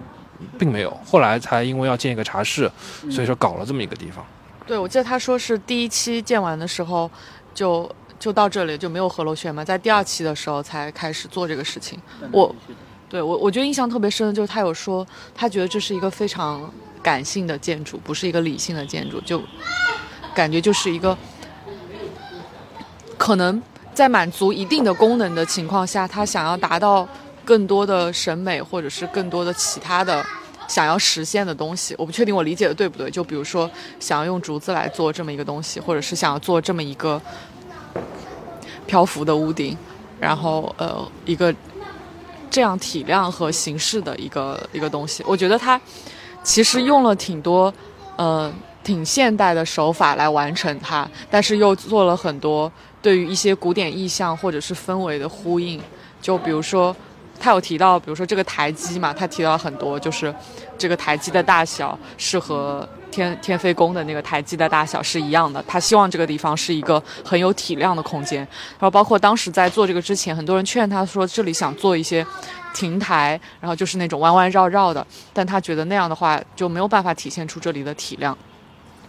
[0.58, 2.70] 并没有，后来才因为要建一个茶室，
[3.10, 4.24] 所以说搞了这么一个地方。
[4.66, 7.10] 对，我记得他说是第一期建完的时候，
[7.54, 11.98] 就就到这里就没有河楼轩嘛，在第二期的时候才开始做这个事情。
[12.30, 12.54] 我，
[13.08, 16.70] 对我我觉得印象特别深的就是他有说，他觉得这是一个非常
[17.02, 19.42] 感性的建筑，不是一个理性的建筑，就
[20.34, 21.16] 感觉就是一个
[23.16, 23.62] 可能
[23.94, 27.08] 在满足一定的功能的情况下，他想要达到。
[27.48, 30.22] 更多的审美，或者是更多的其他的
[30.68, 33.10] 想要实现的东西，我不确定我理解的对不对。
[33.10, 37.18] 就比如说，想要用竹子来做这么一个东西，或者是想要做这么一个
[38.86, 39.74] 漂浮的屋顶，
[40.20, 41.54] 然后呃，一个
[42.50, 45.24] 这样体量和形式的一个一个东西。
[45.26, 45.80] 我觉得它
[46.42, 47.72] 其实用了挺多
[48.16, 48.52] 呃
[48.84, 55.80] 挺现代的手法来完成它，但是又做了很多对于一些古典意象或者是氛围的呼应。
[56.20, 56.94] 就比如说，
[57.40, 60.34] 他有提到，比如说这个台基嘛，他提到很多，就是
[60.76, 65.62] 这个台基的大小是和天天妃宫的那个台基的大小是一样的。
[65.66, 68.40] 他希望这个地方是一个很有体量的空间。
[68.40, 72.26] 然后包括当时在做这个之前，很多人劝他说这里想做一些
[72.74, 78.36] 亭台，然后就是那种弯弯绕绕的，但他觉得那样的话就没有办法体现出这里的体量。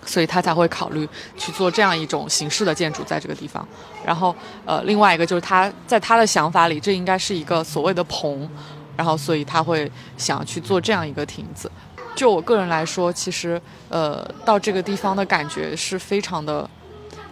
[0.10, 3.66] 所以他才会考虑去做这样一种形式的建筑在这个地方。
[4.04, 8.50] 然后，呃，另外一个就是他在他的想法里，这应该是一个所谓的棚，
[8.98, 11.72] 然后所以他会想去做这样一个亭子。
[12.16, 16.68] 就我个人来说，其实呃，到这个地方的感觉是非常的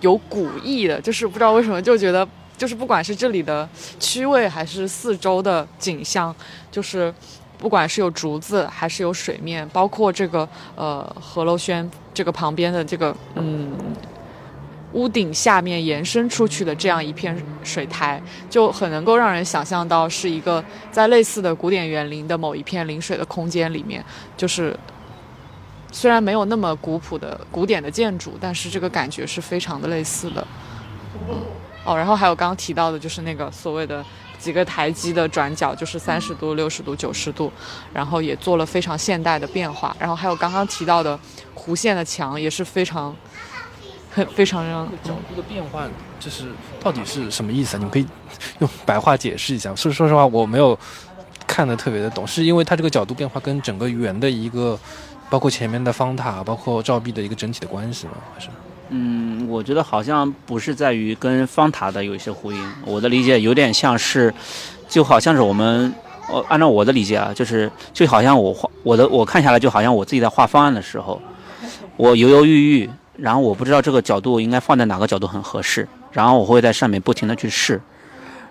[0.01, 3.67] 有古意的，就是不知道为什么就觉得，就是不管是这里的
[3.99, 6.35] 区位还是四周的景象，
[6.69, 7.11] 就是。
[7.57, 13.71] 不管是有竹子还是有水面，包括这个呃何楼轩这个旁边的这个嗯
[14.93, 24.03] 屋顶下面延伸出去的这样一片水台，就很能够让人想象到是一个在类似的古典园林的某一片临水的空间里面，
[24.37, 24.77] 就是
[25.91, 30.45] 虽然没有那么古朴的古典的建筑，但是这个感觉是非常的类似的。
[31.83, 34.05] 哦，然后还有刚刚提到的就是那个所谓的。
[34.39, 37.51] 几个台基的转角就是三十度、六十度、九十度，
[37.93, 39.95] 然后也做了非常现代的变化。
[39.99, 41.19] 然后还有刚刚提到的
[41.55, 43.15] 弧线的墙也是非常
[44.11, 45.87] 很非常让角度的变化，
[46.19, 47.79] 就是到底是什么意思啊？
[47.79, 48.05] 你们可以
[48.59, 49.73] 用白话解释一下。
[49.75, 50.77] 说说实话，我没有
[51.45, 54.79] 看的特别的懂，是因为它这个角度变化跟整个圆的一个，
[55.29, 58.13] 包括前面的方塔，包括照壁的一个整体的关系吗？
[58.33, 58.49] 还是？
[58.89, 62.71] 嗯，我觉得好像不是在于跟方塔的有一些呼应。
[62.85, 64.33] 我的理解有点像是，
[64.87, 65.93] 就好像是我们，
[66.29, 71.21] 呃，按照我的理解啊，就是就好像我画我的我看下来就好像我自己在画方案的时候，
[71.97, 77.81] 我犹犹豫豫，然后我不知道这个角度应该放在哪个角度很合适，然后我会在上面不停的去试，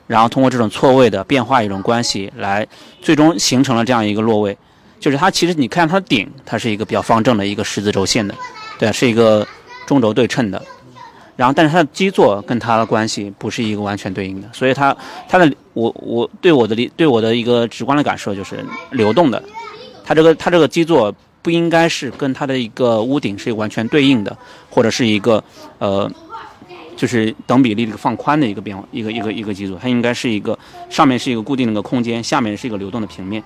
[0.07, 2.67] 然后通过这种错位的变化一种关系来，
[3.01, 4.57] 最终形成了这样一个落位。
[5.01, 8.35] 就是它其实你看它的顶，它是一个比较方正的一个十字轴线的，
[8.79, 9.47] 对，是一个。
[9.87, 10.63] 中轴对称的，
[11.37, 14.95] 然后但是它的基座跟它的关系不是一个完全对应的，所以它
[15.29, 19.43] 它的我我对我的理对我的一个直观的感受就是流动的，
[20.05, 24.37] 它这个它这个基座不应该是跟它的一个屋顶是完全对应的，
[24.69, 25.43] 或者是一个
[25.79, 26.11] 呃
[26.97, 30.59] 就是等比例的放宽的一个变化一个一个一个基座，它应该是一个
[30.91, 33.43] 上面是一个固定的一个空间，下面是一个流动的平面。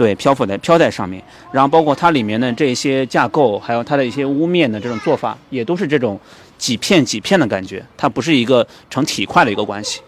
[0.00, 6.18] 对，漂浮在飘在上面，然后包括它里面的这些架构，还有它的一些屋面的这种做法，也都是这种
[6.56, 10.00] 几片几片的感觉，它不是一个成体块的一个关系。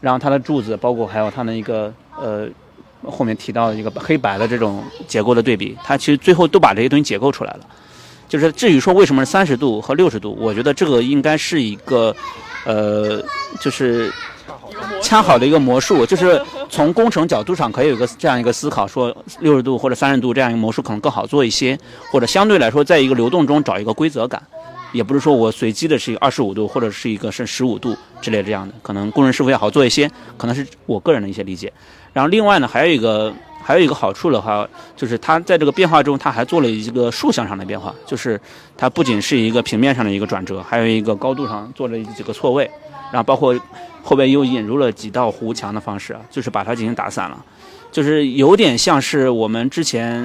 [0.00, 2.48] 然后它的柱子，包括还有它的一个呃
[3.04, 7.60] 后面提到的一个黑白的这种结构的对比，它其实最后都把这些东西解构出来了。
[8.28, 12.12] 就是至于说为什么是三十度和六十度，我觉得这个应该是一个
[12.64, 13.22] 呃，
[13.60, 14.12] 就是。
[15.02, 21.78] 恰好的一个魔术，就是从工程角度上可以有个这样一个思考，说六十度或者三十度这样一个魔术可能更好做一些，
[22.10, 24.42] 或者相对来说在一个流动中找一个规则感，
[24.92, 31.72] 也不是说我随机的是二十五度或者是一个是十五度之类这样的，可能工人师傅要好做一些，可能是我个人的一些理解。
[32.12, 38.40] 然后另外呢，还有一个还有一个好处的话，就是它在这个变化中，它还做了一个竖向上的变化，就是
[38.76, 42.70] 它不仅是一个平面上的一个转折，还有一个高度上做了几个错位，
[43.12, 43.58] 然后包括。
[44.08, 47.44] 后边又引入了几道弧墙的方式啊，就是把它进行打散了，
[47.90, 50.24] 就是有点像是我们之前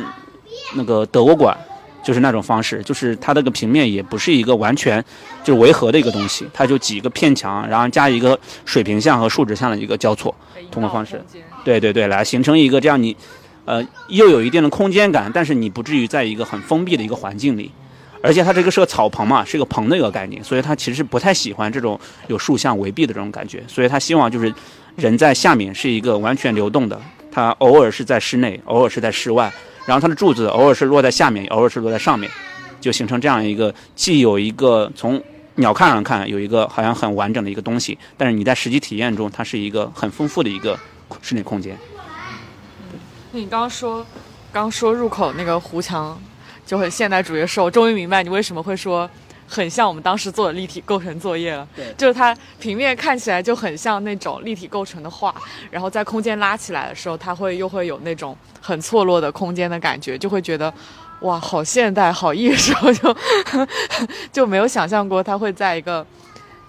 [0.75, 1.57] 那个德国馆，
[2.03, 5.03] 就是那种方式，就是它这个平面也不是一个完全
[5.43, 10.35] 就是围合的一个东西，它就几个片墙，然后加一个水平向和竖直向的一个交错，
[10.69, 11.19] 通过方式，
[11.65, 13.17] 对对对，来形成一个这样你，
[13.65, 17.71] 呃，又有一定的空间感，但是你不至于在一个很封闭的一个环境里。
[18.23, 24.53] 而且它这个是个草棚嘛，是一个棚的一个概念，所以它其实不太喜欢这种有竖向围壁的这种感觉，所以他希望就是
[24.95, 29.51] 人在下面是一个完全流动的，它偶尔是在室内，偶尔是在室外，
[29.85, 32.29] 然后它的柱子偶尔是落在下面，偶尔是落在上面，
[32.79, 35.21] 就形成这样一个既有一个从
[35.55, 40.77] 鸟瞰上看有一个好像很完整的一个东西，但是你在实际体验中它是一个很丰富的一个
[41.21, 41.75] 室内空间。
[43.31, 44.05] 那你刚刚说，
[44.51, 46.21] 刚说入口那个湖墙。
[46.71, 49.09] 就很现代主义的时候，我终于明白你为什么会说
[49.45, 51.67] 很像我们当时做的立体构成作业了。
[51.75, 55.35] 对，就是它平面看起来就很像那种立体构成的画，
[55.69, 60.73] 然后在空间拉起来的时候，它会又会有那种很错落的空间的感觉，就会觉得
[61.23, 63.17] 哇，好现代，好艺术，就
[64.31, 66.07] 就没有想象过它会在一个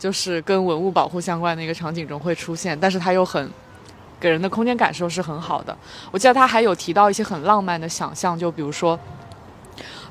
[0.01, 3.49] 就是跟文物保护相关的一个场景中会出现，但是它又很
[4.19, 5.79] 给人的空间感受是很好的。
[6.11, 8.99] 我记得他还有提到一些很浪漫的想象，就比如说。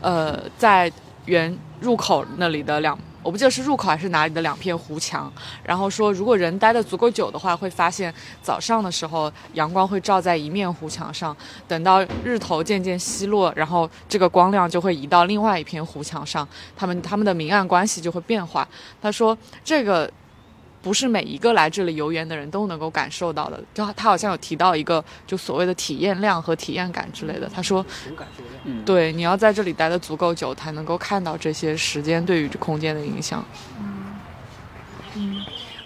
[0.02, 0.92] 呃，在
[1.26, 2.98] 园入口那里的两。
[3.24, 5.32] 我不记得是入口还是哪里的两片湖墙，
[5.64, 11.38] 然后说如果人待的足够久的话，会发现早上的时候阳光会照在一面湖墙上，
[11.68, 18.68] 等到日头渐渐西落，然后这个光亮就会移到另外一片湖墙上，他们他们的明暗关系就会变化。
[19.00, 20.12] 他说这个。
[20.82, 27.48] 不是每一个来这里游园的人都能够感受到的，就他好像有提到一个，就所谓的体验量和体验感之类的。
[27.54, 27.86] 他说，
[28.84, 33.46] 对，你要在这里待的足够久，才能够看到这些时间对于空间的影响。
[33.80, 34.16] 嗯，
[35.16, 35.36] 嗯，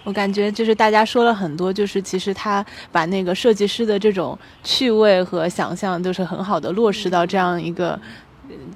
[0.04, 8.00] 我感觉就是大家说了很多，就是其实他把那个设计师的这种趣味和想象，都是很好的落实到这样一个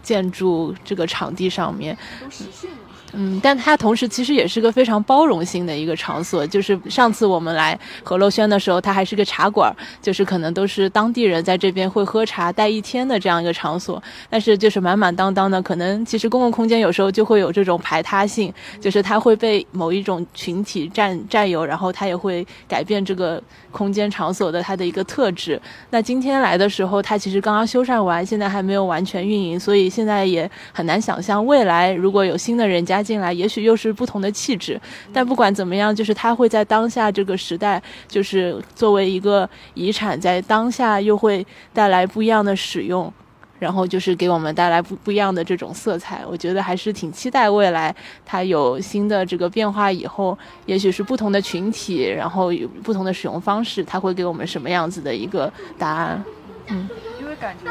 [0.02, 1.96] 建筑这个场地上面。
[2.20, 2.76] 都实现了。
[3.12, 6.46] 嗯，但它同时其实也是个非常包容性的一个场所。
[6.46, 14.00] 就是上次我们来河洛轩的时候，它还是个茶馆，就是可能都是当地人在这边会喝茶待一天的这样一个场所。
[14.28, 23.42] 但是就是满满当当的，可能其实公共空间有时候就会有这种排他性，就是它会被某一种群体占占有，然后它也会改变这个
[23.72, 25.60] 空间场所的它的一个特质。
[25.90, 32.99] 那今天来的时候，它其实刚刚修缮完，现在还没有完全运营，所以现在也很难想象未来如果有新的人家。
[33.02, 34.80] 进来，也许又是不同的气质，
[35.12, 43.12] 但不管怎么样，就是它会在当下这个时代，就是作为一个遗产，在当下又会带来不一样的使用，
[43.58, 46.22] 然后就是给我们带来不不一样的这种色彩。
[46.26, 47.94] 我觉得还是挺期待未来
[48.24, 50.36] 它有新的这个变化以后，
[50.66, 56.24] 也许是不同的群体，然后有不同的使用方式，它会给我们什么样子的一个答案？
[56.68, 56.88] 嗯，
[57.20, 57.70] 因为感觉，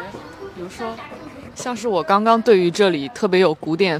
[0.56, 0.88] 比如说，
[1.56, 4.00] 像是我刚刚对于这里特别有古典。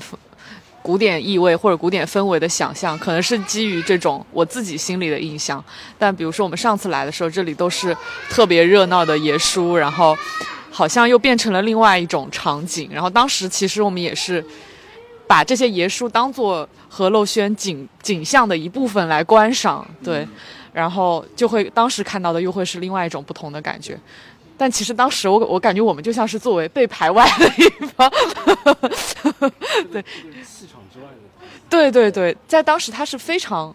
[0.82, 5.64] 古典意味或者古典氛围的想象，可能是基于这种我自己心里的印象。
[5.98, 7.96] 但比如说我们上次来的时候，这里都是
[8.30, 10.18] 特别热闹的爷叔，然后
[10.72, 12.90] 好像又变成了另外一种场景。
[12.92, 14.44] 然后当时其实我们也是
[15.28, 20.28] 把这些爷叔当做和陋轩景景象的一部分来观赏，对，
[20.74, 23.98] 然后就会当时看到的又会是另外一种不同的感觉。
[24.60, 28.12] 但其实当时我我感觉我们就像是作为被排外的一方，
[29.90, 30.04] 对，
[30.44, 33.74] 气场之外的，对对对，在当时它是非常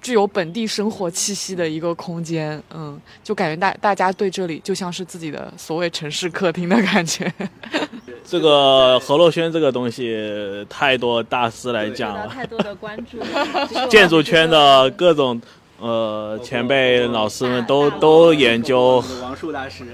[0.00, 7.30] 具有本地生活气息的一个空间，嗯，就感觉大大家对这里就像是自己的所谓城市客厅的感觉。
[8.24, 13.18] 这个何洛轩这个东西太多大师来讲了，太多的关注，
[13.90, 15.38] 建筑圈的各种。
[15.80, 19.84] 呃，前辈老师们都都研究王树大师，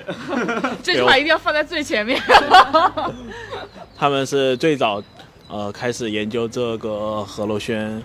[0.83, 2.19] 这句话一定要放在最前面。
[3.95, 5.03] 他们是最早
[5.47, 8.03] 呃开始研究这个河洛轩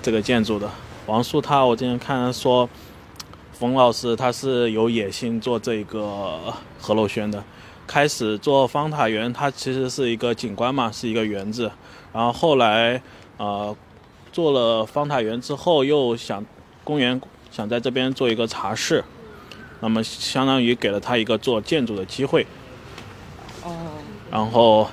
[0.00, 0.70] 这个建筑的。
[1.04, 2.66] 王树他，我之前看说，
[3.52, 6.38] 冯老师他是有野心做这个
[6.80, 7.44] 河洛轩的。
[7.86, 11.70] 开始做方塔园，它其实是一个景观嘛，是一个园子。
[12.10, 13.02] 然后后来
[13.36, 13.76] 呃
[14.32, 16.42] 做了方塔园之后，又想。
[16.88, 17.20] 公园
[17.50, 19.04] 想在这边做一个茶室，
[19.80, 22.46] 那么相当于给了他一个做建筑的机会。
[23.62, 23.76] 哦。
[24.30, 24.88] 然后，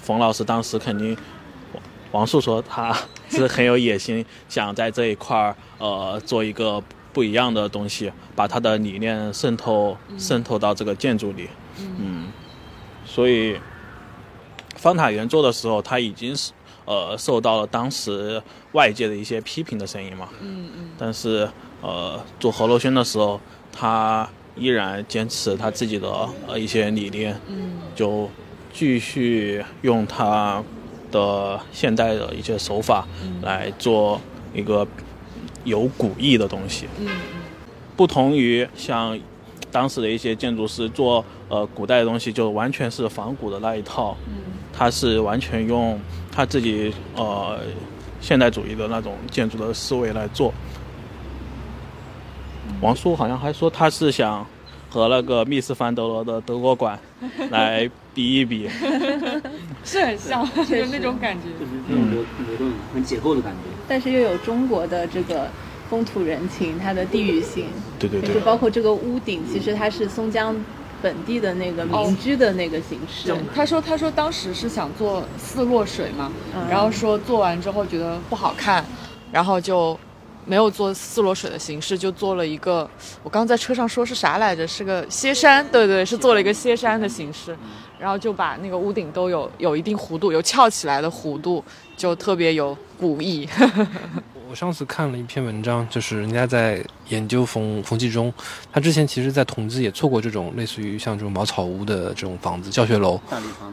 [0.00, 1.14] 冯老师当时肯定，
[2.12, 2.96] 王树说他
[3.28, 6.82] 是很有野心，想在这一块儿呃做一个
[7.12, 11.46] 不一样的东西，把他的理念渗透渗透到这个建筑里。
[11.98, 12.32] 嗯。
[13.04, 13.60] 所以，
[14.76, 16.52] 方塔园做的时候，他已经是。
[16.84, 20.28] 呃，受到了当时外界的一些批评的声音嘛。
[20.40, 20.90] 嗯嗯。
[20.98, 21.48] 但是，
[21.80, 27.40] 呃，做何洛轩的时候，他依然坚持他自己的呃一些理念。
[27.46, 27.80] 嗯。
[27.94, 28.28] 就
[28.72, 30.62] 继续用他
[31.10, 33.06] 的现代的一些手法
[33.42, 34.20] 来做
[34.52, 34.86] 一个
[35.62, 36.86] 有古意的东西。
[36.98, 37.40] 嗯嗯。
[37.96, 39.18] 不同于像
[39.70, 44.16] 当时的一些建筑师做呃古代的东西，就完全是仿古的那一套。
[44.26, 44.34] 嗯。
[44.72, 46.00] 他是完全用。
[46.32, 47.60] 他自己呃
[48.20, 50.52] 现代主义的那种建筑的思维来做。
[52.80, 54.44] 王叔好像还说他是想
[54.90, 56.98] 和那个密斯凡德罗的德国馆
[57.50, 58.68] 来比一比，
[59.84, 63.58] 是很像，有那种感觉，就是那种流流动、很解构的感觉。
[63.86, 65.48] 但是又有中国的这个
[65.88, 67.66] 风土人情，它的地域性，
[67.98, 70.56] 对对对，就包括这个屋顶，其实它是松江。
[71.02, 76.30] 本地的那个民居的那个形式，他说他说当时是想做四落水嘛，
[76.70, 78.84] 然后说做完之后觉得不好看，
[79.32, 79.98] 然后就
[80.46, 82.88] 没有做四落水的形式，就做了一个
[83.22, 87.56] 我刚在车上说是啥来着，是个歇山，对对，是做了一个歇山的形式，
[87.98, 91.62] 然后就把那个屋顶都有有一定弧度，有翘起来的弧度，
[91.96, 93.48] 就特别有古意。
[94.52, 98.30] 我上次看了一篇文章，就是人家在研究冯冯继忠，
[98.70, 103.18] 他之前其实在同济也做过这种类似于像这种茅草屋的这种房子，教学楼，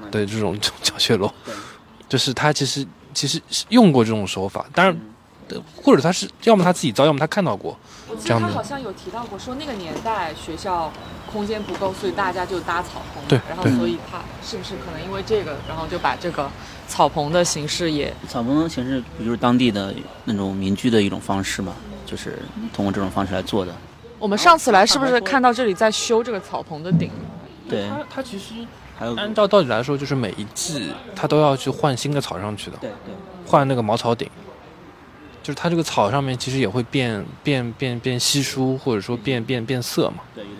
[0.09, 1.29] 对这种 教学楼，
[2.07, 5.01] 就是他其实其实是用过这种手法，当然，呃
[5.75, 7.77] 或者他是要么他自己造，要么他看到过。
[8.09, 10.91] 我记得他好像有提到过，说那个年代学校
[11.31, 13.23] 空间不够，所以大家就搭草棚。
[13.27, 16.49] 对对然后所以他是不是可能因为这个，然后就把这个
[16.87, 19.93] 草棚的形式也草棚的形式不就是当地的
[20.25, 21.73] 那种民居的一种方式嘛？
[22.05, 22.39] 就是
[22.73, 23.71] 通过这种方式来做的。
[24.17, 27.11] 我们上次来是不是看到这里在修这个草棚的顶？
[27.69, 28.65] 对，他他其实
[28.97, 33.13] 还有按照道理来说，就是每一季它都要去换新的草上去的，对对，
[33.45, 34.27] 换那个茅草顶。
[35.49, 40.17] 就是它这个草上面其实也会变变变变稀疏，或者说变变变色嘛。
[40.35, 40.53] 对一类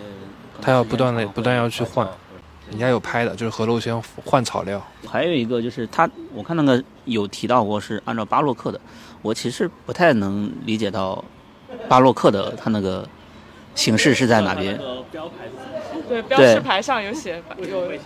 [0.60, 2.04] 他要不断的不断要去换，
[2.68, 4.84] 人家有拍的，就是河洛轩换草料。
[5.06, 8.80] 还有一个就是他，我看那个有提到过是按照巴洛克的，
[9.22, 11.24] 我其实不太能理解到
[11.88, 13.08] 巴洛克的它那个
[13.76, 14.76] 形式是在哪边。
[16.08, 17.40] 对，标识牌上有写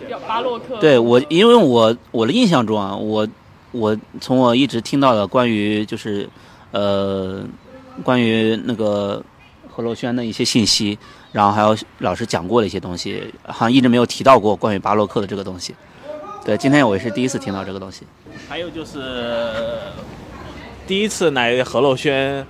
[0.07, 3.27] 有巴洛克对我，因为我我的印象中啊，我
[3.71, 6.29] 我从我一直听到的关于就是
[6.75, 7.41] 呃
[8.03, 9.23] 关于那个
[9.69, 10.99] 何陋轩的一些信息，
[11.31, 15.73] 然后还有老师讲过的一些东西，好像一直没有提到过关于巴洛克的这个东西。
[16.43, 18.05] 对，今天我也是第一次听到这个东西。
[18.49, 19.53] 还有就是
[20.85, 22.45] 第一次来何陋轩，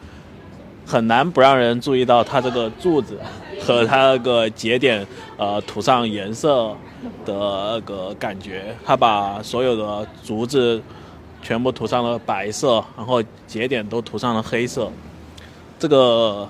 [0.87, 3.19] 很难不让人注意到他这个柱子
[3.61, 5.05] 和他那个节点，
[5.37, 6.75] 呃，涂上颜色
[7.25, 7.33] 的
[7.75, 8.75] 那个感觉。
[8.83, 10.81] 他把所有的竹子
[11.45, 14.91] 全部涂上了白色，然后节点都涂上了黑色。
[15.77, 16.49] 这个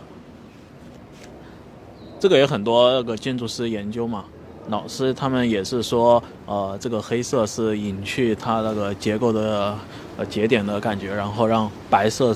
[2.18, 4.24] 这个有很多那个建筑师研究嘛，
[4.70, 9.78] 老师他们也是说，呃，这个黑色是隐去它那个结构的
[10.16, 12.34] 呃节点的感觉，然后让白色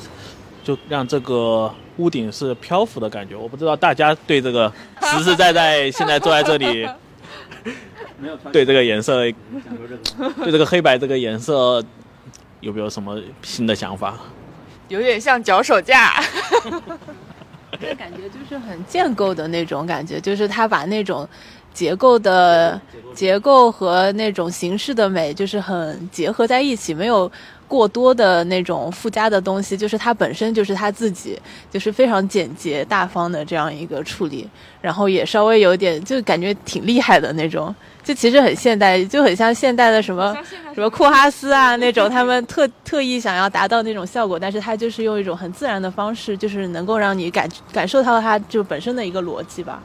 [0.61, 3.37] 就让这个屋顶是漂浮的感觉。
[3.37, 4.69] 我不知道大家对这个
[5.01, 6.85] 实实在在现在坐在这里，
[8.51, 9.21] 对这个颜色，
[10.43, 11.81] 对这个黑白这个颜色
[12.61, 14.17] 有没有什么新的想法？
[14.87, 16.21] 有点像脚手架。
[17.79, 21.27] 这感觉就是很建构的那种感觉，就是他把那种
[21.73, 22.81] 结构的
[23.13, 27.31] 结构和那种形式的美，就是很结合在一起，没有
[27.69, 31.39] 过多的那种附加的东西，就是它本身就是他自己，
[31.69, 34.49] 就是非常简洁大方的这样一个处理，
[34.81, 40.35] 然后也稍微有点就感觉挺厉害的那种，就其实很现代，就很像现代的什么
[40.73, 49.79] 什么库哈斯啊那种，他们特特意想要达到那种效果，但是他就是用一种很自然的方式，就是能够让你感感受到它就本身的一个逻辑吧。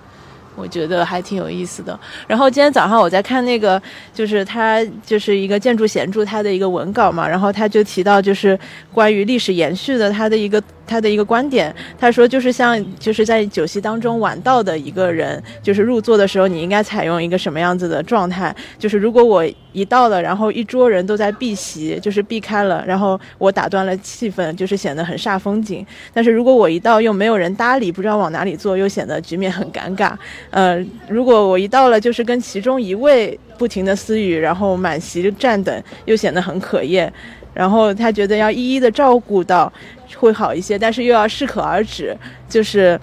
[0.57, 1.99] 我觉得还挺有意思的。
[2.27, 3.81] 然后今天早上我在看那个，
[4.13, 8.59] 就是他就是一个建筑闲著他的一个文稿嘛，然后他就提到就是
[8.93, 18.55] 关于历史延续的他的一个他的一个观点，他说就是像就是在酒席当中晚到的一个人，就是入座的时候你应该采用一个什么样子的状态？
[18.79, 25.85] 就是如果我一到了，然后一桌人都在避席，就是避开了，然后我打断了气氛，就是显得很煞风景。
[26.13, 30.13] 但是如果我一到又没有人搭理，不知道往哪里坐，又显得局面很尴尬。
[30.51, 37.13] 呃，如果我一到了，就是跟其中一位不停的私语，然后满席站等，又显得很可厌。
[37.53, 39.73] 然后他觉得要一一的照顾到
[40.17, 42.17] 会好一些，但是又要适可而止，
[42.49, 42.99] 就是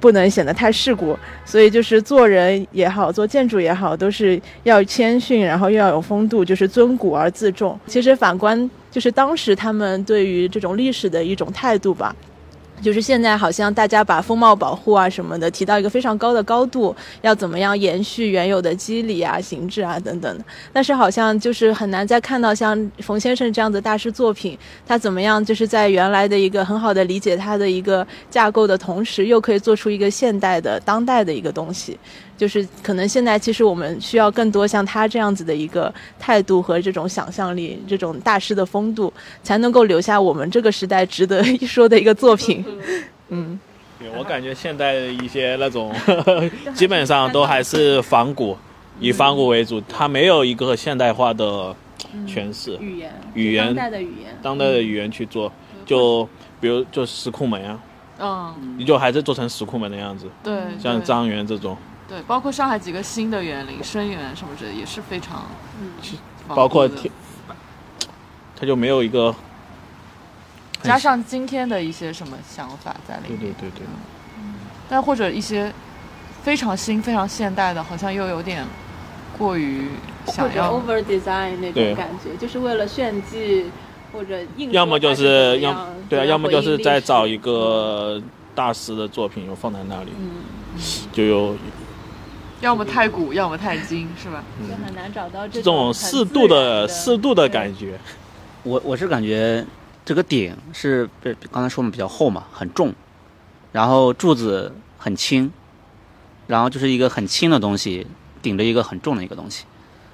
[0.00, 1.18] 不能显得太世故。
[1.44, 7.78] 所以就是做人也好，做建筑也好，都是要谦逊，然后又要有风度，就是尊古而自重。
[7.86, 12.14] 其实反观就是当时他们对于这种历史的一种态度吧。
[12.82, 20.44] 就是现在好像大家把风貌保护啊什么的提到一个非常高的高度，要怎么样延续原有的肌理啊、形制啊等等。
[20.72, 31.98] 但是好像就是很难再看到像冯先生这样的大师作品，他怎么样就是在原来的一个很好的理解他的一个架构的同时，又可以做出一个现代的当代的一个东西。
[32.42, 39.12] 就是可能现在其实我们需要更多像他这样子的一个态度和这种想象力，这种大师的风度，
[39.44, 42.64] 才能够留下我们这个时代值得 一说的一个作品。
[43.28, 43.60] 嗯，
[43.96, 45.94] 对我感觉现在的一些那种，
[46.74, 48.56] 基本上都还是仿古，
[48.98, 51.72] 以仿古为主，它没有一个现代化的
[52.26, 52.76] 诠释。
[52.80, 55.52] 语言，语言当代的语言，当代的语言去做，
[55.86, 56.28] 就
[56.60, 57.78] 比如就石库门啊，
[58.18, 61.76] 嗯，你就还是做成石库门的样子，对，对像张园这种，
[62.08, 65.46] 对，包括上海几个新的园林，深园什么之类的也是非常，
[65.80, 65.90] 嗯。
[66.48, 67.12] 包括天天，
[68.58, 69.34] 它就没有一个，
[70.82, 73.86] 加上今天的一些什么想法在里对面，对对对，
[74.90, 75.72] 但或者一些
[76.42, 78.66] 非常新、非常现代的，好像又有点
[79.38, 79.88] 过于
[80.26, 83.70] 想要 over design 那种感觉，就是为了炫技
[84.12, 88.20] 或者硬要么就是是要对啊，要么就是再找一个
[88.54, 90.42] 大师的作品又放在那里，嗯，
[91.12, 91.56] 就有
[92.62, 94.42] 要么太古，要么太精，是吧？
[94.68, 97.98] 就很难找到这这种很适度的然适度的感觉。
[98.62, 99.66] 我我是感觉
[100.04, 102.94] 这个顶是不刚才说的比较厚嘛，很重，
[103.72, 105.52] 然后柱子很轻，
[106.46, 108.06] 然后就是一个很轻的东西
[108.40, 109.64] 顶着一个很重的一个东西，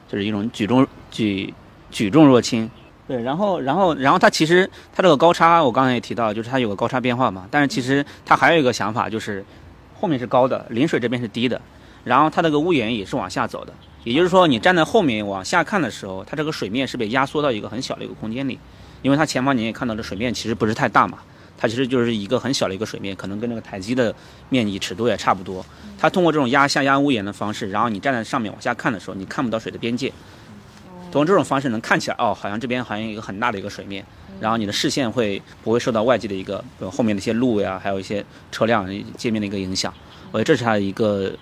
[0.09, 1.53] 就是一种举重举
[1.90, 2.68] 举重若轻。
[3.07, 7.46] 对，然后然后然后它其实它这个高差，我刚才也提到，就是它有个高差变化嘛。
[7.51, 9.44] 但是其实它还有一个想法，就是
[10.01, 11.61] 后面是高的，临水这边是低的，
[12.05, 13.72] 然后它这个屋檐也是往下走的。
[14.05, 18.59] 也就是说，你站在后面往下看的时候，它这个水面是被压缩到一个很小的一个空间里，
[19.03, 21.18] 因为它前方你也看到这水面其实不是太大嘛，
[21.59, 24.14] 它其实就是一个很小的一个水面，可能跟那个台基的
[24.49, 25.64] 面积尺度也差不多。
[25.99, 30.11] 它通过这种压下压屋檐的方式，然后你站在上面往下看的时候，你看不到水的边界。
[31.11, 34.05] 通过这种方式能看起来哦，好像这边好像一个很大的一个水面，
[34.40, 38.86] 然后你的视线会不会受到外界的一个后面的一些路呀，还有一些车辆
[39.16, 39.92] 界面的一个影响。
[40.30, 41.32] 我觉得这是他一个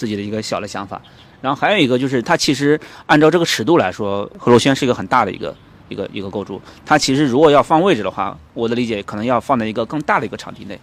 [0.00, 0.98] 自己的一个小的想法。
[1.42, 5.54] 然后还有一个就是，它其实按照这个尺度来说，河洛轩是一个很大的一个
[5.90, 6.58] 一个一个构筑。
[6.86, 10.80] 它其实如果要放位置的话，我的理解可能要放在一个更大的一个场地内。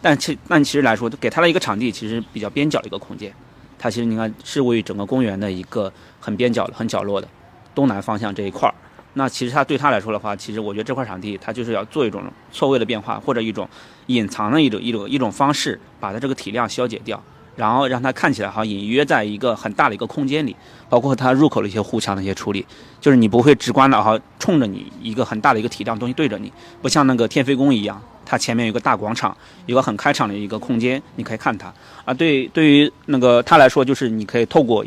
[0.00, 3.30] 但其但其实来说，给它的一个场地其实比较边角的一个空间。
[3.78, 7.28] 它其实你看是位于整个公园的一个很边角、很角落的
[7.74, 8.74] 东南方向这一块儿。
[9.14, 13.68] 那其实它对它来说的话，其实我觉得这块场地它就是要做一种错位的变化，或者一种
[14.06, 17.22] 隐藏的一种一种一种方式，把它这个体量消解掉。
[17.56, 20.54] 然后让它看起来好像隐约在一个很大的一个空间里，
[20.88, 22.64] 包括它入口的一些护墙的一些处理，
[23.00, 29.36] 就是你不会直观的哈冲着你一个很大的一个体量东西对着你，不像那个天妃宫一样，它前面有个大广场，
[29.66, 31.72] 有个很开敞的一个空间，你可以看它。
[32.04, 34.84] 啊，对，对于那个它来说，就是你可以透过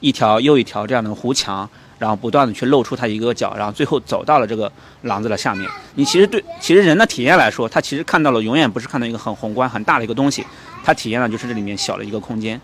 [0.00, 1.68] 一条又一条这样的弧墙。
[1.98, 5.70] 然后不断的去露出它一个角，然后最后走到了这个廊子的下面。
[5.94, 10.44] 你其实对，其实人的体验来说，他其实看到了永远不是看到一个很宏观很大的一个东西，
[10.84, 12.60] 他体验了就是这里面小的一个空间。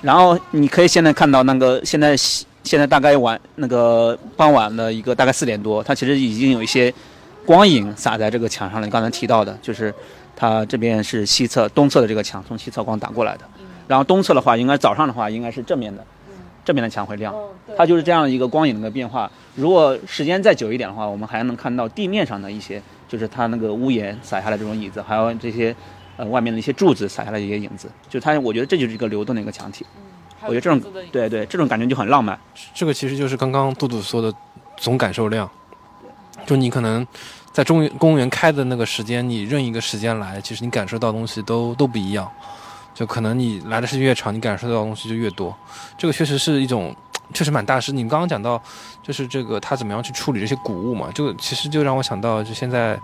[0.00, 6.92] 然后你可以现在看到那个现在现在大概晚那个傍晚的一个大概四点多，它其实已经有一些
[7.44, 8.86] 光影洒在这个墙上了。
[8.86, 9.94] 你刚才提到的就是
[10.34, 13.44] 它这边是西侧东侧的这个墙从西侧光打过来的，
[13.86, 16.04] 然后东侧的话应该早上的话应该是正面的。
[16.64, 17.34] 这边的墙会亮，
[17.76, 19.28] 它就是这样一个光影的变化。
[19.56, 25.74] 如果时间再久一点的话，我们还能看到地面上的一些，就是它那个屋檐洒下来这种椅子，还有这些，
[26.16, 27.90] 呃，外面的一些柱子洒下来一些影子。
[28.08, 29.86] 就它，我觉得这就是一个流动的一个墙体。
[30.42, 30.80] 我觉得这种，
[31.12, 32.38] 对对，这种感觉就很浪漫。
[32.74, 34.32] 这个其实就是刚刚杜杜说的
[34.76, 35.48] 总感受量。
[36.46, 37.06] 就你可能
[37.52, 42.28] 在中公园开的那个时间，你任一个时间来，其实你感受到东西都都不一样。
[42.94, 45.56] 就可能你来的时间越长，你感受到的东西就越多。
[45.96, 46.94] 这个确实是一种，
[47.32, 47.92] 确实蛮大师。
[47.92, 48.60] 你们刚刚讲到，
[49.02, 51.10] 就是这个他怎么样去处理这些古物嘛？
[51.14, 52.98] 就其实就让我想到，就现在，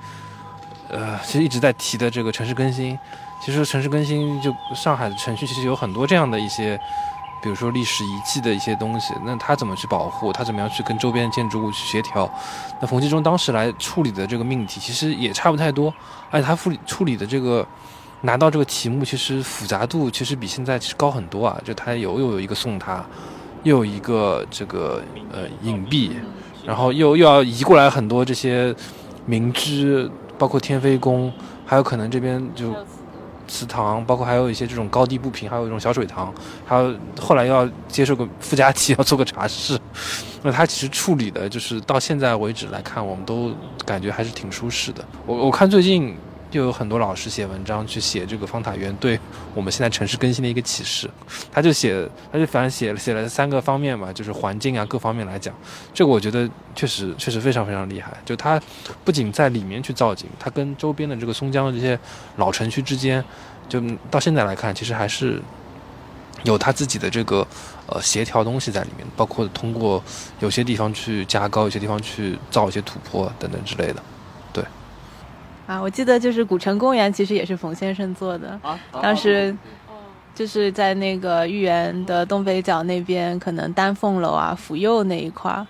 [0.91, 2.99] 呃，其实一直在提的这个城市更新。
[3.45, 6.79] 其实城市更新，就上海的城区其实有很多这样的一些，
[7.43, 9.15] 比如说历史遗迹的一些东西。
[9.25, 10.33] 那他怎么去保护？
[10.33, 12.29] 他怎么样去跟周边建筑物去协调？
[12.81, 15.93] 那冯继忠当时来处理的这个命题，其实也差不太多。
[16.31, 17.67] 而且他处理处理的这个。
[18.23, 21.57] 拿到这个题目，其实复杂度其实比现在其实高很多啊！
[21.65, 23.01] 就它有又有一个送他，
[23.63, 26.11] 又有一个这个呃隐蔽，
[26.67, 28.75] 然后又又要移过来很多这些
[29.25, 31.33] 明知，包括天妃宫，
[31.67, 32.75] 还有可能这边就
[33.47, 36.33] 祠堂，包括还有一些这种高低不平，还有一种小水塘，
[36.65, 39.79] 还有后来要接受个附加题， 要做个茶室。
[40.43, 43.53] 那他其实处理的，就是到现在为止来看，我们都
[43.85, 45.05] 感觉还是挺舒适的。
[45.27, 46.17] 我我看最近。
[46.53, 49.19] 又有很多老师写文章去写这个方塔园对
[49.55, 51.11] 我们现在城市更新的一个启示，
[51.53, 55.55] 他就写，他就反正写了写了三个方面嘛，就是环境啊各方面来讲，
[55.93, 58.17] 这个我觉得确实确实非常非常厉害。
[58.25, 58.61] 就他
[59.05, 61.99] 不仅在里面去造景，他跟周边的这个松江的这些
[62.37, 63.23] 老城区之间，
[63.69, 65.43] 就到现在来看，其实还是
[66.45, 67.47] 有他自己的这个
[67.87, 70.03] 呃协调东西在里面，包括通过
[70.41, 74.03] 有些地方去加高，有些地方去造一些土坡等等之类的。
[75.69, 78.59] 啊，我记得就是古城公园，其实也是冯先生做的。
[79.03, 79.55] 当时
[80.35, 85.67] 就是在那个豫园的东北角那边，可能丹凤楼啊、府右那一块儿，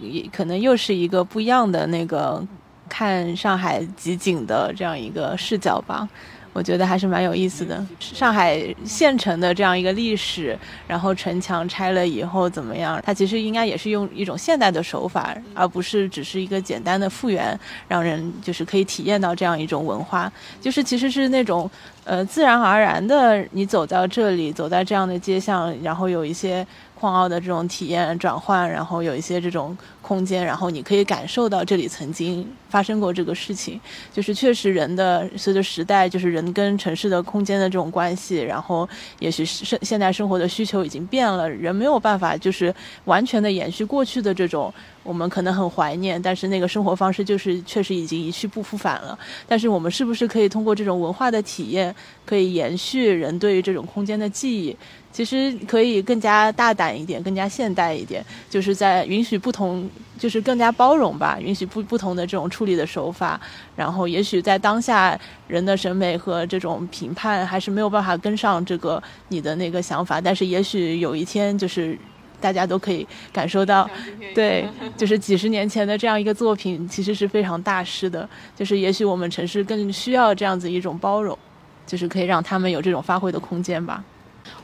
[0.00, 2.42] 也可能又是一个不一样的那个
[2.88, 6.08] 看上海集景的这样一个视角吧。
[6.52, 7.84] 我觉得还是蛮有意思的。
[8.00, 13.00] 上海县城的这样一个历史，然后城墙拆了以后怎么样？
[13.04, 20.30] 它其实应该也是用一种现代的手法，而不是只是一个简单的复原，让人就是可以体验到这样一种文化。
[20.60, 21.70] 就是其实是那种
[22.04, 26.66] 呃自然而然的，你走到这里，走在这样的街巷，然后有一些
[26.98, 33.80] 矿奥的这种体验转换，然后有一些这种空间，然后你可以感受到这里曾经发生过这个事情。
[34.12, 38.88] 就是确实人的随着时代，就是人跟城市的空间的这种关系，然后
[39.20, 42.74] 也许是现代生活的需求已经变了，人没有办法就是
[43.04, 44.72] 完全的延续过去的这种
[45.04, 49.16] 我们可能很怀念，但是那个生活方式就是确实已经一去不复返了。
[49.46, 51.94] 但是我们是不是可以通过这种文化的体验，
[52.26, 54.76] 可以延续人对于这种空间的记忆？
[55.18, 63.40] 其实可以更加大胆一点，更加现代一点，就是在允许不同，就是更加包容吧，允许不不同的这种处理的手法。
[63.74, 71.98] 然后，也许在当下人的审美和这种评判还是没有办法跟上这个你的那个想法，但是也许有一天，就是
[72.40, 73.90] 大家都可以感受到，
[74.32, 78.28] 对，就是几十年前的这样一个作品，其实是非常大师的。
[78.54, 81.36] 就是也许我们城市更需要这样子一种包容，
[81.84, 84.04] 就是可以让他们有这种发挥的空间吧。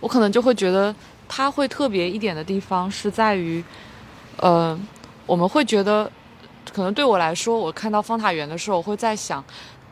[0.01, 0.95] 我可能就会觉得
[1.29, 3.63] 它会特别一点的地方是在于，
[4.39, 4.79] 呃，
[5.27, 6.11] 我们会觉得，
[6.73, 9.43] 可能对我来说，我看到方塔园的时候，我会在想，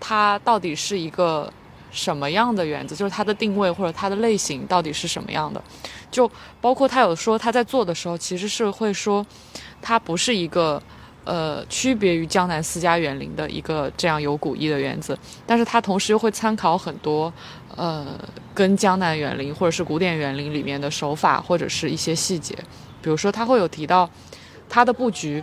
[0.01, 1.53] 它到底是一个
[1.91, 5.63] 什么样的园子，就是它的定位或者它的类型到底是什么样的，
[6.11, 6.31] 就
[6.61, 9.25] 包括他有说他在做的时候，其实是会说，
[9.81, 10.83] 它不是一个。
[11.25, 15.17] 呃，区别于江南私家园林的一个这样有古意的园子，
[15.47, 17.33] 但是它同时又会参考很多，
[17.77, 18.07] 呃，
[18.53, 22.57] 跟江南园林或者是古典园林里面的手法或者是一些细节，
[23.01, 24.09] 比如说它会有提到
[24.69, 25.43] 它的布局，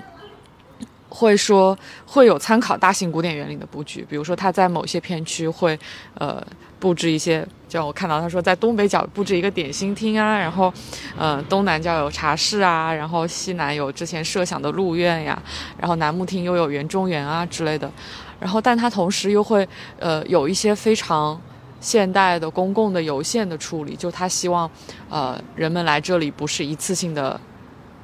[1.10, 5.78] 会说会有参考大型古典园林的布局，比如说它在某些片区会，
[6.14, 6.42] 呃。
[6.80, 10.74] 布置一些，就我看到他说在东北角布置一个点心厅啊，然后，
[11.18, 15.38] 呃，东南角有茶室啊，然后西南有之前设想的鹿苑呀，
[15.78, 17.92] 然后南木厅又有园中园啊之类的，
[18.40, 19.68] 然后但他同时又会
[20.00, 21.38] 呃有一些非常
[21.82, 24.72] 现代的公共的游线的处理，就他希望
[25.10, 27.38] 呃人们来这里不是一次性的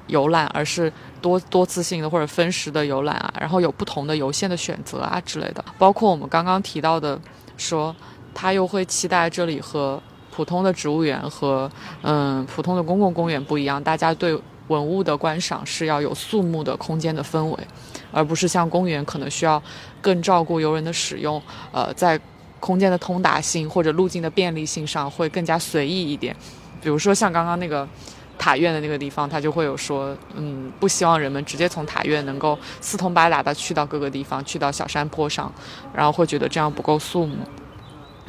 [0.08, 0.91] 游览，而是
[1.26, 7.19] 多多次性的或者分时的游览啊，然后有不同的游线的选择啊之类的，包括我们刚刚提到的
[7.57, 7.95] 说。
[8.38, 9.97] 他又会期待这里和
[10.30, 11.71] 普通的植物园和
[12.01, 17.57] 嗯普通的公共公园不一样，大家对文物的观赏是要有肃穆的空间的氛围，
[18.11, 19.63] 而不是像公园可能需要
[20.01, 22.19] 更照顾游人的使用，呃，在
[22.59, 26.36] 空间的通达性或者路径的便利性上会更加随意一点。
[26.82, 27.88] 比如说像刚刚那个
[28.38, 35.52] 塔院的那个地方，他就会有说，嗯，不希望人们直接从塔院能够四通八达的去到各个地方，去到小山坡上，
[35.94, 37.38] 然后会觉得这样不够肃穆。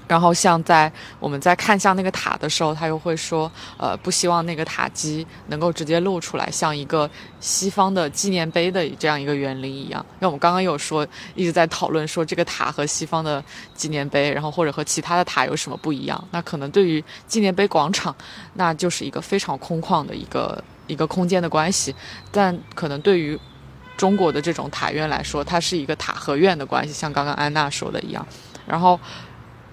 [0.08, 10.04] 然后像在我们在看向那个塔的时候，他又会说，呃，不希望那个塔基能够直接露出来，像一个西方的纪念碑的这样一个园林一样。
[10.14, 11.04] 因为我们刚刚有说，
[11.34, 13.42] 一直在讨论说这个塔和西方的
[13.74, 16.22] 纪念碑，然后或者和其他的塔有什么不一样？
[16.30, 18.14] 那可能对于纪念碑广场，
[18.54, 21.92] 那就是一个非常空旷的一个一个空间的关系。
[22.30, 23.36] 但可能对于
[23.96, 28.24] 中国的这种塔院来说，它是一个塔和院的关系，像刚刚安娜说的一样。
[28.68, 29.00] 然后。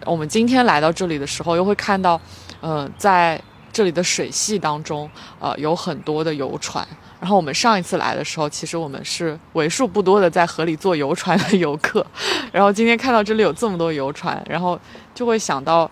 [0.06, 2.20] 我们今天来到这里的时候，又会看到，
[2.62, 3.42] 呃，在
[3.72, 6.88] 这里的水系当中，呃，有很多的游船。
[7.20, 12.06] 然后我们上一次来的时候，其实我们是为数不多的在河里坐游船的游客。
[12.52, 14.80] 然后今天看到这里有这么多游船，然后
[15.16, 15.90] 就会想到。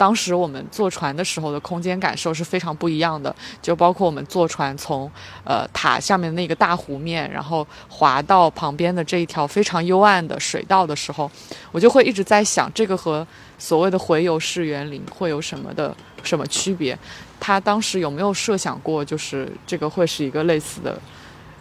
[0.00, 5.10] 当时我们坐船的时候的空间感受是非常不一样的，就包括我们坐船从
[5.44, 11.30] 呃塔下面那个大湖面，然后滑到旁边的这一条非常幽暗的水道的时候，
[11.70, 13.26] 我就会一直在想，这个和
[13.58, 16.98] 所谓的回游式园林会有什么的什么区别？
[17.38, 20.98] 他当时有没有设想过，就是这个会是一个类似的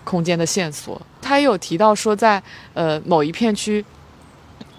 [0.06, 1.02] 空间的线索？
[1.22, 2.42] 他也有提到说，在
[2.74, 3.84] 呃某一片区。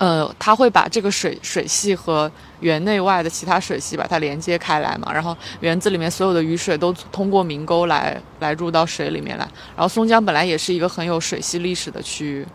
[0.00, 2.30] 呃，他会把这个水水系和
[2.60, 9.44] 园内外的其他水系把它连接开来嘛，然后园子里面所有的雨水都通过明沟来来入到水里面来。
[9.76, 12.46] 然后松江本来也是一个很有水系历史的区域，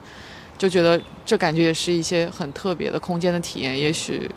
[0.57, 3.79] 就觉得这感觉也是一些很特别的空间的体验。
[3.79, 4.27] 也许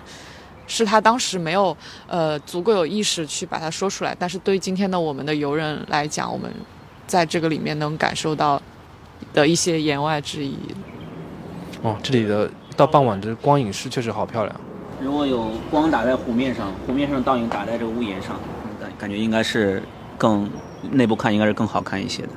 [0.66, 1.74] 是他当时没有
[2.06, 6.52] 呃足够有意识去把它说出来，但是对今天的我们的游人来讲，我们
[7.06, 8.60] 在这个里面能感受到
[9.32, 10.58] 的一些言外之意。
[11.80, 12.50] 哦，这里的。
[12.78, 14.60] 到傍晚，的光影是确实好漂亮。
[15.02, 18.38] 如果有光打在湖面上，湖面上倒影打在这个屋檐上，
[18.80, 19.82] 感感觉应该是
[20.16, 20.48] 更
[20.92, 22.28] 内部看应该是更好看一些的。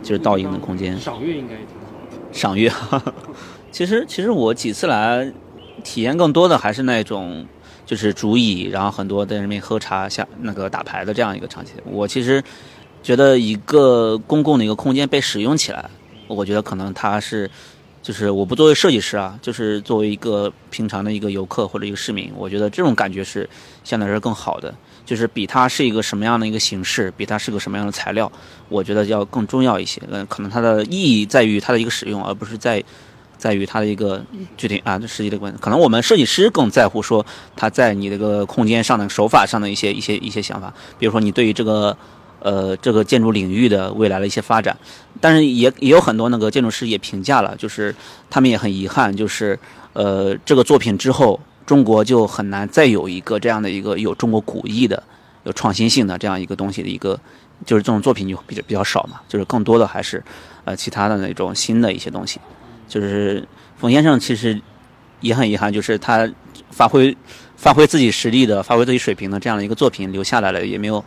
[0.00, 0.96] 就是倒影的空间。
[1.00, 2.32] 赏月应该也挺好的。
[2.32, 2.70] 赏月，
[3.72, 5.28] 其实其实我几次来，
[5.82, 7.44] 体验更多的还是那种
[7.84, 11.74] 就是竹椅，然后很多在那边喝茶、下那个打牌的这样一个场景。
[11.84, 12.40] 我其实
[13.02, 15.90] 觉得一个公共的一个空间被使用起来，
[16.28, 17.50] 我觉得可能它是。
[18.02, 23.48] 就是我不作为设计师啊，就是作为一个平常的一个游客或者一个市民，我觉得这种感觉是
[23.84, 24.74] 相对来说更好的。
[25.04, 28.30] 就是比它是一个什么样的一个形式，比它是个什么样的材料，
[28.68, 30.02] 我觉得要更重要一些。
[30.10, 32.84] 嗯，可能它的意义在于它的一个使用，而不是在
[33.38, 34.22] 在于它的一个
[34.58, 35.58] 具体啊实际的关系。
[35.62, 37.24] 可能我们设计师更在乎说
[37.56, 41.96] 它在你这个空间上的手法上的一些一些一些想法，比如说你对于这个
[42.40, 44.76] 呃这个建筑领域的未来的一些发展。
[45.20, 47.94] 但是也也有很多那个建筑师也评价了，就是
[48.30, 49.58] 他们也很遗憾，就是
[49.92, 51.40] 呃这个作品之后。
[51.68, 55.02] 中国就很难再有一个这样的一个有中国古意的、
[55.44, 57.20] 有创新性的这样一个东西的一个，
[57.66, 59.20] 就是这种作品就比较比较少嘛。
[59.28, 60.24] 就是更多的还是
[60.64, 62.40] 呃其他的那种新的一些东西。
[62.88, 64.58] 就是冯先生其实
[65.20, 66.26] 也很遗憾，就是他
[66.70, 67.14] 发挥
[67.58, 71.04] 发挥自己实力的、发挥自己水平的这样的一个作品留下来了，也没有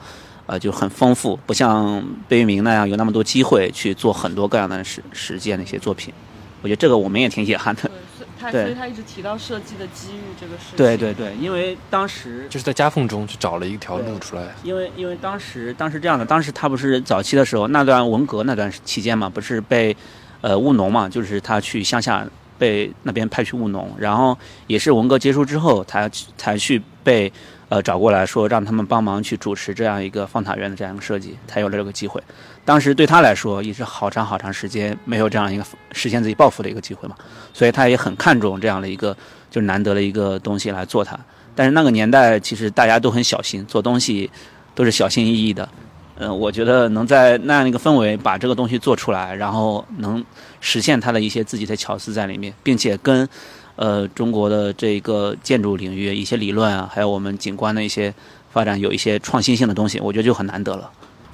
[0.52, 6.14] 呃就很丰富，不像贝聿铭那样有那么多机会去做很多各样的实实践的一些作品。
[6.62, 7.89] 我觉得这个我们也挺遗憾的。
[8.38, 10.76] 他 所以他一直提到设计的机遇这个事情。
[10.76, 14.43] 对对对，因为当时就是在夹缝中去找了一条路出来。
[14.62, 19.95] 因为因为当时当时这样的，当时他不是早期的时候那段文革那段期间嘛，不是被
[20.41, 22.28] 呃务农嘛，就是他去乡下
[22.58, 24.38] 被那边派去务农，然后
[24.68, 27.32] 也是文革结束之后，他才去被。
[27.72, 32.22] 呃，找过来说让他们帮忙去主持这样一个方塔园的这样一个设计，才有了这个机会。
[32.65, 35.63] 当时对他来说也是好长好长时间没有这样一个
[35.93, 37.15] 实现自己抱负的一个机会嘛，
[37.53, 39.15] 所以他也很看重这样的一个
[39.49, 41.17] 就是难得的一个东西来做它。
[41.55, 44.30] 但是那个年代其实大家都很小心，做东西
[44.76, 45.69] 都是小心翼翼的。
[46.17, 50.22] 嗯，我觉得能在那样一个氛围把这个东西做出来，然后能
[50.59, 53.26] 实现他的一些自己的巧思在里面，并且跟。
[53.82, 58.14] 呃，中国的这个建筑领域一些理论啊，还有我们景观的一些
[58.52, 60.88] 发展，有一些创新性的东西，我觉得就很难得了。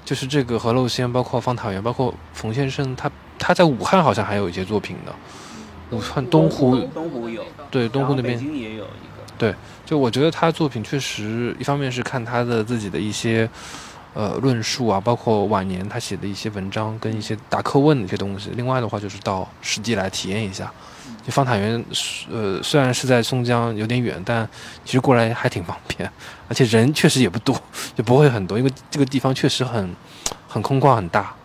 [0.06, 5.14] 就是这个何陋仙，包括方塔园，包括冯先生，他他在武汉好像还有一些作品的。
[5.92, 9.24] 武汉东湖，东湖有，对，东湖那边也有一个。
[9.38, 9.54] 对，
[9.86, 13.50] 就我觉得他作品确实，一方面是看他的自己的一些
[14.14, 18.52] 呃论述啊，包括晚年他写的一些文章跟一些答课问的一些东西。
[18.56, 20.72] 另外的话，就是到实地来体验一下。
[21.28, 21.84] 就方塔园，
[22.32, 24.48] 呃，虽然是在松江有点远，但
[24.86, 26.10] 其实过来还挺方便，
[26.48, 27.54] 而且人确实也不多，
[27.94, 29.94] 就不会很多，因为这个地方确实很
[30.48, 31.36] 很空旷很大，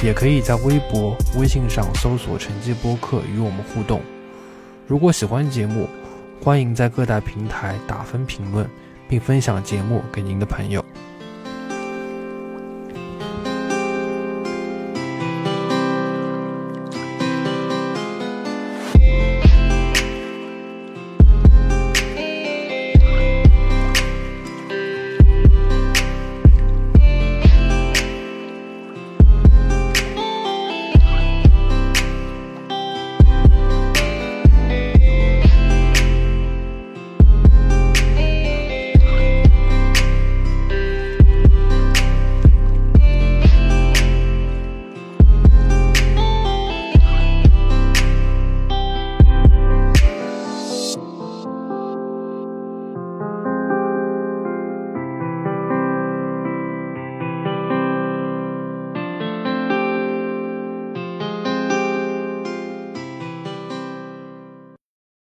[0.00, 4.00] 也可以在微博、微信上搜索“成绩播客”与我们互动。
[4.86, 5.88] 如果喜欢节目，
[6.40, 8.64] 欢迎在各大平台打分评论，
[9.08, 10.84] 并分享节目给您的朋友。